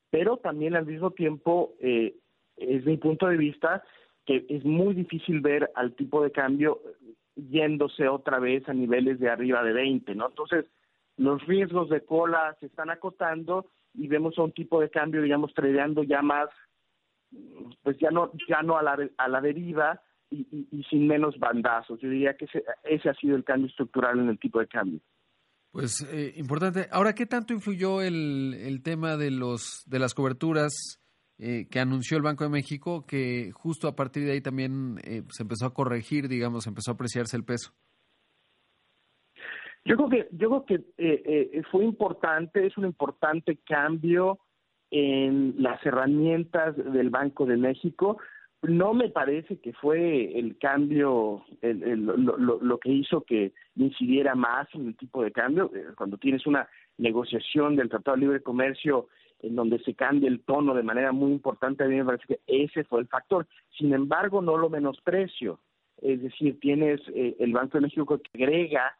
Pero 0.10 0.38
también 0.38 0.76
al 0.76 0.88
mismo 0.88 1.12
tiempo, 1.12 1.76
es 1.80 2.86
mi 2.86 2.98
punto 2.98 3.28
de 3.28 3.38
vista, 3.38 3.84
que 4.26 4.46
es 4.50 4.66
muy 4.66 4.96
difícil 4.96 5.40
ver 5.40 5.70
al 5.76 5.94
tipo 5.94 6.24
de 6.24 6.32
cambio 6.32 6.82
yéndose 7.36 8.08
otra 8.08 8.40
vez 8.40 8.68
a 8.68 8.74
niveles 8.74 9.20
de 9.20 9.30
arriba 9.30 9.64
de 9.64 9.74
20, 9.74 10.16
¿no? 10.16 10.28
Entonces, 10.28 10.66
los 11.18 11.46
riesgos 11.46 11.90
de 11.90 12.04
cola 12.04 12.56
se 12.60 12.68
están 12.68 12.90
acotando 12.90 13.72
y 13.94 14.08
vemos 14.08 14.38
un 14.38 14.52
tipo 14.52 14.80
de 14.80 14.90
cambio, 14.90 15.22
digamos, 15.22 15.54
tradeando 15.54 16.04
ya 16.04 16.22
más, 16.22 16.50
pues 17.84 17.98
ya 17.98 18.12
no, 18.12 18.32
ya 18.48 18.62
no 18.62 18.78
a 18.78 18.84
la, 18.84 18.98
a 19.18 19.28
la 19.28 19.42
deriva, 19.42 20.02
y, 20.32 20.68
y, 20.72 20.84
sin 20.84 21.08
menos 21.08 21.38
bandazos. 21.40 22.00
Yo 22.02 22.10
diría 22.10 22.36
que 22.36 22.46
ese, 22.46 22.64
ese, 22.84 23.10
ha 23.10 23.14
sido 23.16 23.36
el 23.36 23.44
cambio 23.44 23.68
estructural 23.68 24.20
en 24.20 24.30
el 24.30 24.40
tipo 24.40 24.60
de 24.60 24.68
cambio. 24.68 25.00
Pues 25.72 26.08
eh, 26.12 26.34
importante. 26.38 26.88
Ahora, 26.92 27.14
¿qué 27.14 27.26
tanto 27.26 27.54
influyó 27.54 28.02
el, 28.02 28.56
el 28.56 28.82
tema 28.82 29.18
de 29.18 29.32
los 29.32 29.84
de 29.86 30.00
las 30.00 30.14
coberturas 30.14 31.00
eh, 31.40 31.68
que 31.70 31.80
anunció 31.80 32.18
el 32.18 32.24
Banco 32.24 32.44
de 32.44 32.50
México, 32.50 33.06
que 33.08 33.52
justo 33.54 33.88
a 33.88 33.96
partir 33.96 34.26
de 34.26 34.34
ahí 34.34 34.42
también 34.42 34.98
eh, 35.04 35.24
se 35.30 35.44
empezó 35.44 35.66
a 35.66 35.74
corregir, 35.74 36.28
digamos, 36.28 36.68
empezó 36.68 36.92
a 36.92 36.94
apreciarse 36.96 37.38
el 37.38 37.44
peso? 37.44 37.72
Yo 39.86 39.96
creo 39.96 40.10
que 40.10 40.28
yo 40.32 40.50
creo 40.50 40.66
que 40.66 40.76
eh, 40.98 41.50
eh, 41.54 41.62
fue 41.72 41.86
importante, 41.86 42.66
es 42.66 42.78
un 42.78 42.86
importante 42.86 43.58
cambio 43.66 44.40
en 44.92 45.56
las 45.58 45.84
herramientas 45.86 46.76
del 46.76 47.10
Banco 47.10 47.46
de 47.46 47.58
México 47.58 48.18
no 48.62 48.94
me 48.94 49.10
parece 49.10 49.60
que 49.60 49.72
fue 49.74 50.38
el 50.38 50.58
cambio 50.58 51.44
el, 51.62 52.06
lo, 52.06 52.18
lo, 52.18 52.60
lo, 52.60 52.78
que 52.78 52.90
hizo 52.90 53.22
que 53.22 53.54
incidiera 53.76 54.36
más 54.36 54.68
en 54.74 54.88
el 54.88 54.98
tipo 54.98 55.24
de 55.24 55.32
cambio. 55.32 55.72
Eh, 55.74 55.86
cuando 55.96 56.18
tienes 56.18 56.46
una 56.46 56.68
negociación 56.98 57.78
del 57.78 57.90
Tratado 57.90 58.18
de 58.18 58.22
Libre 58.22 58.42
Comercio 58.42 59.08
en 59.42 59.56
donde 59.56 59.80
se 59.80 59.94
cambia 59.94 60.30
el 60.30 60.42
tono 60.42 60.74
de 60.74 60.84
manera 60.84 61.12
muy 61.12 61.32
importante, 61.32 61.84
a 61.84 61.88
mí 61.88 61.96
me 61.96 62.06
parece 62.06 62.26
que 62.28 62.40
ese 62.48 62.84
fue 62.84 63.02
el 63.02 63.08
factor. 63.08 63.48
Sin 63.78 63.94
embargo, 63.94 64.42
no 64.42 64.58
lo 64.58 64.70
menosprecio. 64.70 65.60
Es 66.02 66.22
decir, 66.22 66.60
tienes 66.60 67.02
eh, 67.14 67.36
el 67.40 67.54
Banco 67.54 67.78
de 67.78 67.84
México 67.84 68.18
que 68.18 68.44
agrega 68.44 68.98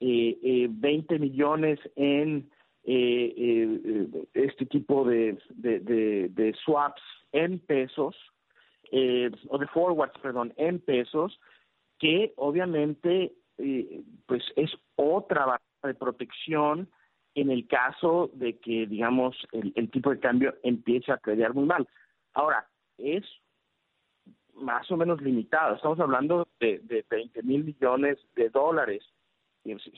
eh, 0.00 0.38
eh, 0.42 0.68
20 0.70 1.18
millones 1.18 1.78
en 1.96 2.50
eh, 2.88 3.34
eh, 3.36 4.26
este 4.34 4.64
tipo 4.64 5.04
de, 5.04 5.36
swaps 6.64 7.02
en 7.32 7.58
pesos, 7.58 8.14
eh, 8.92 9.28
o 9.48 9.58
de 9.58 9.66
forwards, 9.66 10.16
perdón, 10.22 10.54
en 10.56 10.78
pesos, 10.78 11.40
que 11.98 12.32
obviamente 12.36 13.32
pues 14.26 14.44
es 14.54 14.70
otra 14.94 15.46
barra 15.46 15.62
de 15.82 15.94
protección 15.94 16.88
en 17.36 17.50
el 17.50 17.68
caso 17.68 18.30
de 18.32 18.58
que, 18.58 18.86
digamos, 18.86 19.36
el, 19.52 19.72
el 19.76 19.90
tipo 19.90 20.10
de 20.10 20.18
cambio 20.18 20.54
empiece 20.62 21.12
a 21.12 21.18
crear 21.18 21.54
muy 21.54 21.66
mal. 21.66 21.86
Ahora, 22.32 22.66
es 22.98 23.24
más 24.54 24.90
o 24.90 24.96
menos 24.96 25.20
limitado. 25.20 25.76
Estamos 25.76 26.00
hablando 26.00 26.48
de, 26.60 26.80
de 26.84 27.04
20 27.08 27.42
mil 27.42 27.62
millones 27.64 28.18
de 28.34 28.48
dólares. 28.48 29.04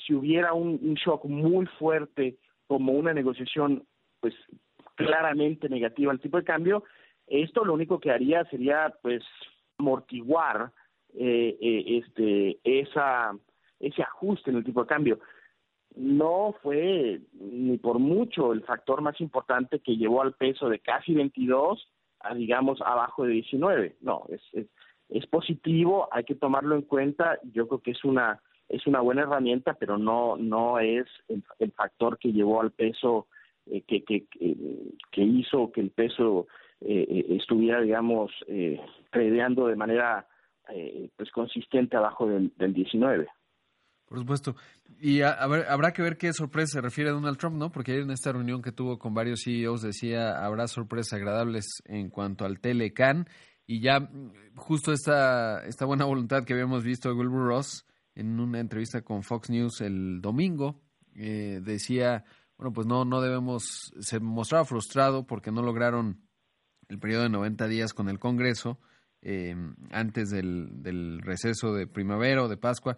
Si 0.07 0.14
hubiera 0.14 0.53
un, 0.53 0.81
un, 0.83 0.94
shock 0.94 1.24
muy 1.27 1.66
fuerte 1.79 2.37
como 2.66 2.92
una 2.92 3.12
negociación, 3.12 3.87
pues 4.20 4.35
claramente 4.96 5.68
negativa 5.68 6.11
al 6.11 6.20
tipo 6.20 6.38
de 6.38 6.44
cambio, 6.44 6.83
esto 7.29 7.64
lo 7.64 7.74
único 7.74 8.01
que 8.01 8.11
haría 8.11 8.44
sería, 8.46 8.92
pues, 9.01 9.22
amortiguar 9.79 10.72
eh, 11.14 11.57
eh, 11.61 11.98
este, 11.98 12.59
esa, 12.64 13.33
ese 13.79 14.03
ajuste 14.03 14.51
en 14.51 14.57
el 14.57 14.64
tipo 14.64 14.83
de 14.83 14.88
cambio. 14.88 15.20
No 15.96 16.55
fue 16.62 17.20
ni 17.33 17.79
por 17.79 17.98
mucho 17.98 18.53
el 18.53 18.62
factor 18.62 19.01
más 19.01 19.20
importante 19.20 19.81
que 19.81 19.96
llevó 19.96 20.22
al 20.22 20.35
peso 20.35 20.68
de 20.68 20.79
casi 20.79 21.14
22 21.14 21.88
a, 22.20 22.35
digamos, 22.35 22.81
abajo 22.83 23.24
de 23.24 23.33
19. 23.33 23.96
No, 24.01 24.24
es, 24.29 24.40
es, 24.53 24.66
es 25.09 25.27
positivo, 25.27 26.09
hay 26.12 26.24
que 26.24 26.35
tomarlo 26.35 26.77
en 26.77 26.83
cuenta. 26.83 27.38
Yo 27.53 27.66
creo 27.68 27.81
que 27.81 27.92
es 27.92 28.05
una 28.05 28.40
es 28.68 28.87
una 28.87 29.01
buena 29.01 29.22
herramienta, 29.22 29.74
pero 29.74 29.96
no 29.96 30.37
no 30.37 30.79
es 30.79 31.07
el, 31.29 31.42
el 31.59 31.72
factor 31.72 32.18
que 32.18 32.33
llevó 32.33 32.61
al 32.61 32.70
peso 32.70 33.27
que, 33.87 34.05
que, 34.05 34.27
que, 35.11 35.22
hizo 35.22 35.70
que 35.72 35.81
el 35.81 35.90
peso 35.90 36.46
estuviera, 36.81 37.81
digamos, 37.81 38.33
eh, 38.46 38.81
de 39.12 39.77
manera 39.77 40.27
pues 41.16 41.31
consistente 41.33 41.96
abajo 41.96 42.27
del, 42.27 42.53
del 42.57 42.74
19. 42.74 43.27
Por 44.09 44.18
supuesto. 44.18 44.57
Y 45.01 45.21
a, 45.21 45.47
ver, 45.47 45.66
habrá 45.68 45.92
que 45.92 46.03
ver 46.03 46.16
qué 46.16 46.33
sorpresa 46.33 46.75
se 46.75 46.81
refiere 46.81 47.11
a 47.11 47.12
Donald 47.12 47.37
Trump, 47.37 47.57
¿no? 47.57 47.71
Porque 47.71 47.92
ayer 47.92 48.05
en 48.05 48.11
esta 48.11 48.33
reunión 48.33 48.62
que 48.62 48.73
tuvo 48.73 48.99
con 48.99 49.14
varios 49.14 49.42
CEOs 49.44 49.83
decía 49.83 50.44
habrá 50.44 50.66
sorpresas 50.66 51.14
agradables 51.14 51.83
en 51.85 52.09
cuanto 52.09 52.44
al 52.44 52.59
Telecan. 52.61 53.29
Y 53.66 53.81
ya 53.81 54.11
justo 54.57 54.92
esta, 54.92 55.62
esta 55.66 55.85
buena 55.85 56.07
voluntad 56.07 56.44
que 56.44 56.55
habíamos 56.55 56.85
visto 56.85 57.11
de 57.11 57.14
Wilbur 57.14 57.49
Ross 57.49 57.85
en 58.14 58.40
una 58.40 58.61
entrevista 58.61 59.03
con 59.03 59.23
Fox 59.23 59.51
News 59.51 59.83
el 59.83 60.21
domingo, 60.23 60.81
eh, 61.14 61.61
decía, 61.62 62.25
bueno, 62.57 62.73
pues 62.73 62.87
no, 62.87 63.05
no 63.05 63.21
debemos, 63.21 63.92
se 64.01 64.21
mostraba 64.21 64.64
frustrado 64.64 65.27
porque 65.27 65.53
no 65.53 65.62
lograron 65.62 66.23
el 66.88 66.99
periodo 66.99 67.25
de 67.25 67.29
90 67.29 67.68
días 67.68 67.92
con 67.92 68.09
el 68.09 68.18
Congreso 68.18 68.81
eh, 69.21 69.55
antes 69.90 70.31
del, 70.31 70.83
del 70.83 71.21
receso 71.21 71.75
de 71.75 71.87
primavera 71.87 72.42
o 72.42 72.49
de 72.49 72.57
Pascua 72.57 72.97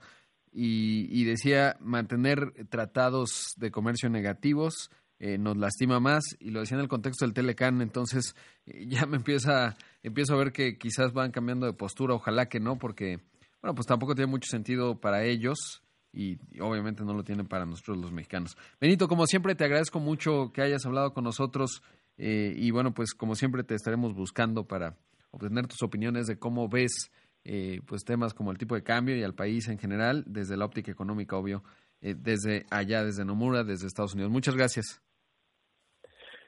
y, 0.53 1.25
decía 1.25 1.77
mantener 1.81 2.53
tratados 2.69 3.55
de 3.57 3.71
comercio 3.71 4.09
negativos 4.09 4.91
eh, 5.23 5.37
nos 5.37 5.57
lastima 5.59 6.01
más 6.01 6.25
y 6.39 6.51
lo 6.51 6.61
decía 6.61 6.79
en 6.79 6.83
el 6.83 6.89
contexto 6.89 7.27
del 7.27 7.35
Telecan, 7.35 7.83
entonces 7.83 8.35
eh, 8.65 8.87
ya 8.89 9.05
me 9.05 9.19
empieza, 9.19 9.77
empiezo 10.03 10.35
a 10.35 10.39
ver 10.39 10.51
que 10.51 10.79
quizás 10.79 11.13
van 11.13 11.31
cambiando 11.31 11.67
de 11.67 11.75
postura, 11.75 12.15
ojalá 12.15 12.49
que 12.49 12.59
no, 12.59 12.79
porque 12.79 13.21
bueno, 13.61 13.75
pues 13.75 13.87
tampoco 13.87 14.15
tiene 14.15 14.31
mucho 14.31 14.49
sentido 14.49 14.99
para 14.99 15.25
ellos 15.25 15.83
y, 16.13 16.39
obviamente 16.61 17.05
no 17.05 17.13
lo 17.13 17.23
tienen 17.23 17.47
para 17.47 17.67
nosotros 17.67 17.99
los 17.99 18.13
mexicanos. 18.13 18.57
Benito, 18.81 19.09
como 19.09 19.27
siempre 19.27 19.55
te 19.55 19.65
agradezco 19.65 20.01
mucho 20.01 20.53
que 20.53 20.63
hayas 20.63 20.87
hablado 20.87 21.13
con 21.13 21.25
nosotros 21.25 21.83
eh, 22.17 22.55
y 22.57 22.71
bueno, 22.71 22.95
pues 22.95 23.13
como 23.13 23.35
siempre 23.35 23.63
te 23.63 23.75
estaremos 23.75 24.15
buscando 24.15 24.67
para 24.67 24.97
obtener 25.31 25.67
tus 25.67 25.83
opiniones 25.83 26.27
de 26.27 26.39
cómo 26.39 26.69
ves 26.69 27.11
eh, 27.45 27.81
pues 27.87 28.05
temas 28.05 28.35
como 28.35 28.51
el 28.51 28.59
tipo 28.59 28.75
de 28.75 28.83
cambio 28.83 29.17
y 29.17 29.23
al 29.23 29.35
país 29.35 29.69
en 29.69 29.79
general, 29.79 30.25
desde 30.27 30.57
la 30.57 30.65
óptica 30.65 30.93
económica, 30.93 31.37
obvio, 31.37 31.63
eh, 32.01 32.15
desde 32.17 32.67
allá, 32.71 33.05
desde 33.05 33.25
Nomura, 33.25 33.65
desde 33.65 33.87
Estados 33.87 34.15
Unidos. 34.15 34.31
Muchas 34.33 34.55
gracias. 34.55 35.03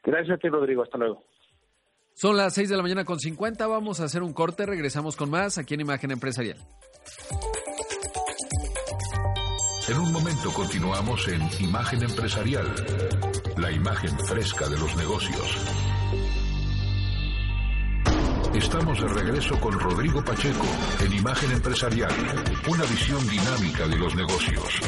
Gracias 0.05 0.37
a 0.37 0.39
ti, 0.39 0.49
Rodrigo. 0.49 0.83
Hasta 0.83 0.99
luego. 0.99 1.25
Son 2.15 2.37
las 2.37 2.55
6 2.55 2.69
de 2.69 2.77
la 2.77 2.83
mañana 2.83 3.05
con 3.05 3.19
50. 3.19 3.67
Vamos 3.67 4.01
a 4.01 4.05
hacer 4.05 4.23
un 4.23 4.33
corte. 4.33 4.67
Regresamos 4.67 5.17
con 5.17 5.31
más 5.31 5.59
aquí 5.59 5.75
en 5.75 5.81
Imagen 5.81 6.11
Empresarial. 6.11 6.59
En 9.89 9.99
un 9.99 10.13
momento 10.13 10.51
continuamos 10.55 11.27
en 11.29 11.41
Imagen 11.65 12.03
Empresarial. 12.03 12.67
La 13.57 13.71
imagen 13.73 14.17
fresca 14.27 14.69
de 14.69 14.79
los 14.79 14.97
negocios. 14.97 15.92
Estamos 18.55 19.01
de 19.01 19.09
regreso 19.09 19.59
con 19.61 19.73
Rodrigo 19.81 20.23
Pacheco 20.23 20.67
en 21.01 21.11
Imagen 21.15 21.53
Empresarial, 21.53 22.13
una 22.69 22.85
visión 22.85 23.27
dinámica 23.27 23.89
de 23.89 23.97
los 23.97 24.15
negocios. 24.15 24.81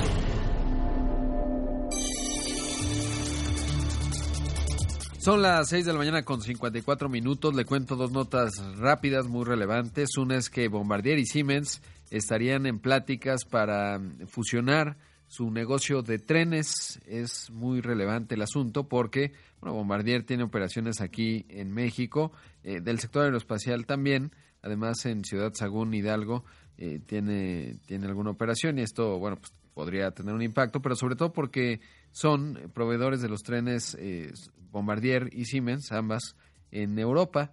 Son 5.17 5.41
las 5.41 5.71
6 5.71 5.87
de 5.87 5.93
la 5.95 5.99
mañana 5.99 6.23
con 6.25 6.43
54 6.43 7.09
minutos. 7.09 7.55
Le 7.55 7.65
cuento 7.65 7.97
dos 7.97 8.13
notas 8.13 8.53
rápidas 8.77 9.29
muy 9.29 9.47
relevantes. 9.47 10.19
Una 10.19 10.37
es 10.37 10.51
que 10.51 10.69
Bombardier 10.69 11.19
y 11.19 11.25
Siemens 11.25 11.81
estarían 12.11 12.67
en 12.67 12.79
pláticas 12.79 13.47
para 13.47 13.99
fusionar 14.27 14.99
su 15.27 15.51
negocio 15.51 16.03
de 16.03 16.19
trenes. 16.19 17.01
Es 17.07 17.51
muy 17.51 17.81
relevante 17.81 18.35
el 18.35 18.43
asunto 18.43 18.89
porque 18.89 19.33
Bombardier 19.61 20.25
tiene 20.25 20.43
operaciones 20.43 21.01
aquí 21.01 21.47
en 21.49 21.73
México, 21.73 22.33
eh, 22.65 22.81
del 22.81 22.99
sector 22.99 23.25
aeroespacial 23.25 23.85
también, 23.85 24.33
además 24.63 25.05
en 25.05 25.23
Ciudad 25.23 25.53
Sagún, 25.53 25.93
Hidalgo, 25.93 26.45
eh, 26.79 26.99
tiene, 27.05 27.77
tiene 27.87 28.07
alguna 28.07 28.31
operación 28.31 28.79
y 28.79 28.83
esto, 28.83 29.19
bueno, 29.19 29.37
pues 29.37 29.53
podría 29.75 30.11
tener 30.13 30.35
un 30.35 30.41
impacto, 30.41 30.81
pero 30.81 30.97
sobre 30.97 31.15
todo 31.15 31.33
porque 31.33 31.81
son 32.11 32.71
proveedores 32.73 33.21
de 33.21 33.29
los 33.29 33.43
trenes 33.43 33.95
eh, 34.01 34.33
Bombardier 34.71 35.29
y 35.33 35.45
Siemens, 35.45 35.93
ambas 35.93 36.37
en 36.71 36.99
Europa. 36.99 37.53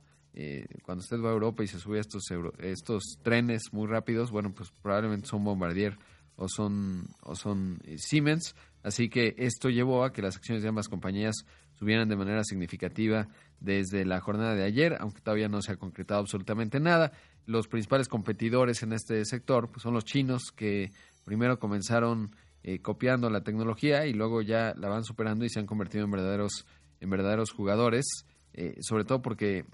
cuando 0.83 1.01
usted 1.01 1.19
va 1.19 1.29
a 1.29 1.33
Europa 1.33 1.61
y 1.63 1.67
se 1.67 1.77
sube 1.77 1.97
a 1.97 2.01
estos, 2.01 2.23
estos 2.59 3.17
trenes 3.21 3.73
muy 3.73 3.87
rápidos, 3.87 4.31
bueno, 4.31 4.53
pues 4.53 4.71
probablemente 4.81 5.27
son 5.27 5.43
Bombardier 5.43 5.97
o 6.37 6.47
son, 6.47 7.05
o 7.21 7.35
son 7.35 7.79
Siemens. 7.97 8.55
Así 8.81 9.09
que 9.09 9.35
esto 9.37 9.69
llevó 9.69 10.05
a 10.05 10.13
que 10.13 10.21
las 10.21 10.37
acciones 10.37 10.63
de 10.63 10.69
ambas 10.69 10.87
compañías 10.87 11.35
subieran 11.73 12.07
de 12.07 12.15
manera 12.15 12.43
significativa 12.43 13.27
desde 13.61 14.05
la 14.05 14.19
jornada 14.19 14.55
de 14.55 14.63
ayer, 14.63 14.97
aunque 14.99 15.21
todavía 15.21 15.47
no 15.47 15.61
se 15.61 15.71
ha 15.71 15.77
concretado 15.77 16.19
absolutamente 16.19 16.79
nada. 16.79 17.13
Los 17.45 17.67
principales 17.67 18.09
competidores 18.09 18.83
en 18.83 18.91
este 18.91 19.23
sector 19.23 19.69
pues, 19.71 19.83
son 19.83 19.93
los 19.93 20.03
chinos 20.03 20.51
que 20.53 20.91
primero 21.23 21.59
comenzaron 21.59 22.35
eh, 22.63 22.79
copiando 22.79 23.29
la 23.29 23.43
tecnología 23.43 24.05
y 24.05 24.13
luego 24.13 24.41
ya 24.41 24.73
la 24.75 24.89
van 24.89 25.03
superando 25.03 25.45
y 25.45 25.49
se 25.49 25.59
han 25.59 25.67
convertido 25.67 26.03
en 26.03 26.11
verdaderos, 26.11 26.65
en 26.99 27.09
verdaderos 27.09 27.51
jugadores, 27.51 28.25
eh, 28.53 28.75
sobre 28.81 29.05
todo 29.05 29.21
porque 29.21 29.65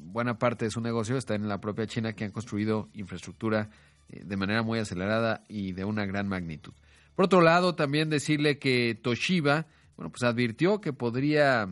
buena 0.00 0.38
parte 0.38 0.66
de 0.66 0.70
su 0.70 0.80
negocio 0.80 1.16
está 1.16 1.34
en 1.34 1.48
la 1.48 1.60
propia 1.60 1.86
China 1.86 2.12
que 2.12 2.24
han 2.24 2.32
construido 2.32 2.88
infraestructura 2.92 3.70
eh, 4.08 4.22
de 4.24 4.36
manera 4.36 4.62
muy 4.62 4.80
acelerada 4.80 5.44
y 5.48 5.72
de 5.72 5.84
una 5.84 6.06
gran 6.06 6.28
magnitud. 6.28 6.72
Por 7.14 7.24
otro 7.26 7.40
lado, 7.40 7.74
también 7.74 8.10
decirle 8.10 8.58
que 8.58 8.94
Toshiba 8.94 9.66
bueno, 9.98 10.10
pues 10.10 10.22
advirtió 10.22 10.80
que 10.80 10.92
podría 10.92 11.68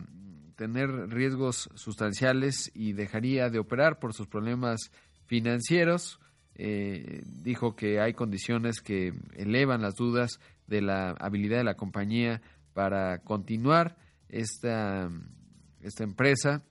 tener 0.57 0.89
riesgos 1.09 1.69
sustanciales 1.75 2.71
y 2.73 2.93
dejaría 2.93 3.49
de 3.49 3.59
operar 3.59 3.99
por 3.99 4.13
sus 4.13 4.27
problemas 4.27 4.91
financieros. 5.27 6.19
Eh, 6.55 7.21
dijo 7.25 7.75
que 7.75 8.01
hay 8.01 8.13
condiciones 8.13 8.81
que 8.81 9.13
elevan 9.35 9.83
las 9.83 9.95
dudas 9.95 10.39
de 10.65 10.81
la 10.81 11.11
habilidad 11.11 11.59
de 11.59 11.63
la 11.63 11.75
compañía 11.75 12.41
para 12.73 13.19
continuar. 13.19 13.97
Esta, 14.29 15.09
esta 15.81 16.03
empresa 16.03 16.63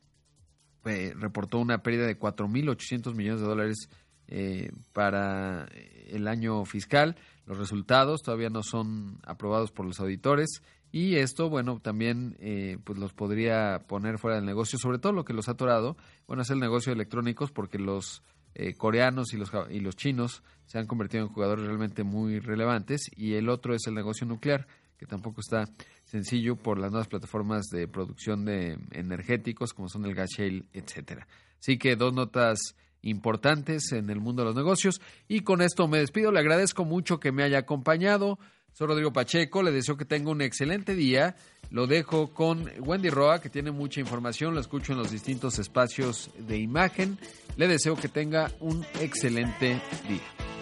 eh, 0.85 1.14
reportó 1.16 1.59
una 1.59 1.79
pérdida 1.79 2.07
de 2.07 2.18
4.800 2.18 3.14
millones 3.14 3.40
de 3.40 3.46
dólares 3.46 3.88
eh, 4.27 4.70
para 4.92 5.68
el 6.09 6.27
año 6.27 6.64
fiscal. 6.64 7.16
Los 7.46 7.59
resultados 7.59 8.22
todavía 8.22 8.51
no 8.51 8.64
son 8.64 9.20
aprobados 9.25 9.70
por 9.70 9.87
los 9.87 10.01
auditores 10.01 10.61
y 10.92 11.16
esto, 11.16 11.51
bueno, 11.51 11.81
también 11.81 12.37
eh, 12.38 12.79
pues 12.85 12.99
los 12.99 13.12
podría 13.12 13.85
poner 13.87 14.18
fuera 14.18 14.37
del 14.37 14.46
negocio, 14.46 14.79
sobre 14.79 14.99
todo 14.99 15.12
lo 15.12 15.25
que 15.25 15.33
los 15.33 15.49
ha 15.49 15.53
atorado, 15.53 15.96
bueno, 16.27 16.42
es 16.42 16.51
el 16.51 16.59
negocio 16.59 16.90
de 16.90 16.94
electrónicos 16.94 17.51
porque 17.51 17.79
los 17.79 18.22
eh, 18.55 18.75
coreanos 18.75 19.35
y 19.35 19.37
los, 19.37 19.51
y 19.70 19.81
los 19.81 19.96
chinos 19.96 20.42
se 20.64 20.79
han 20.79 20.87
convertido 20.87 21.25
en 21.25 21.29
jugadores 21.31 21.66
realmente 21.66 22.05
muy 22.05 22.38
relevantes 22.38 23.11
y 23.14 23.35
el 23.35 23.49
otro 23.49 23.75
es 23.75 23.87
el 23.87 23.94
negocio 23.94 24.27
nuclear, 24.27 24.66
que 24.96 25.07
tampoco 25.07 25.42
está 25.42 25.64
sencillo 26.05 26.57
por 26.57 26.79
las 26.79 26.90
nuevas 26.90 27.09
plataformas 27.09 27.66
de 27.66 27.87
producción 27.87 28.44
de 28.44 28.79
energéticos 28.92 29.75
como 29.75 29.88
son 29.88 30.07
el 30.07 30.14
gas 30.14 30.31
shale, 30.31 30.64
etcétera. 30.72 31.27
Así 31.59 31.79
que 31.79 31.96
dos 31.96 32.14
notas 32.14 32.75
importantes 33.03 33.92
en 33.92 34.11
el 34.11 34.20
mundo 34.20 34.42
de 34.42 34.46
los 34.46 34.57
negocios 34.57 35.01
y 35.29 35.40
con 35.40 35.62
esto 35.62 35.87
me 35.88 35.99
despido, 35.99 36.33
le 36.33 36.40
agradezco 36.40 36.85
mucho 36.85 37.20
que 37.20 37.33
me 37.33 37.42
haya 37.42 37.59
acompañado. 37.59 38.38
Soy 38.77 38.89
Rodrigo 38.89 39.11
Pacheco, 39.11 39.62
le 39.62 39.73
deseo 39.73 39.97
que 39.97 40.05
tenga 40.05 40.31
un 40.31 40.43
excelente 40.43 40.95
día. 40.95 41.35
Lo 41.71 41.87
dejo 41.87 42.35
con 42.35 42.71
Wendy 42.81 43.09
Roa, 43.09 43.41
que 43.41 43.49
tiene 43.49 43.71
mucha 43.71 44.01
información, 44.01 44.53
lo 44.55 44.61
escucho 44.61 44.93
en 44.93 44.99
los 44.99 45.11
distintos 45.11 45.59
espacios 45.59 46.29
de 46.39 46.59
imagen. 46.59 47.17
Le 47.57 47.69
deseo 47.69 47.97
que 47.97 48.09
tenga 48.09 48.53
un 48.61 48.85
excelente 49.01 49.81
día. 50.07 50.56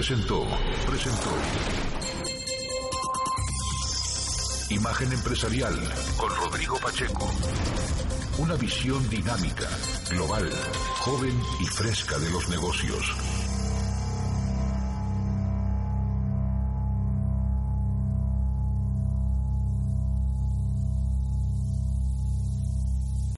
Presentó, 0.00 0.46
presentó. 0.86 1.30
Imagen 4.70 5.12
Empresarial 5.12 5.74
con 6.16 6.34
Rodrigo 6.36 6.78
Pacheco. 6.78 7.30
Una 8.38 8.54
visión 8.54 9.06
dinámica, 9.10 9.68
global, 10.08 10.50
joven 11.00 11.38
y 11.60 11.66
fresca 11.66 12.18
de 12.18 12.30
los 12.30 12.48
negocios. 12.48 13.14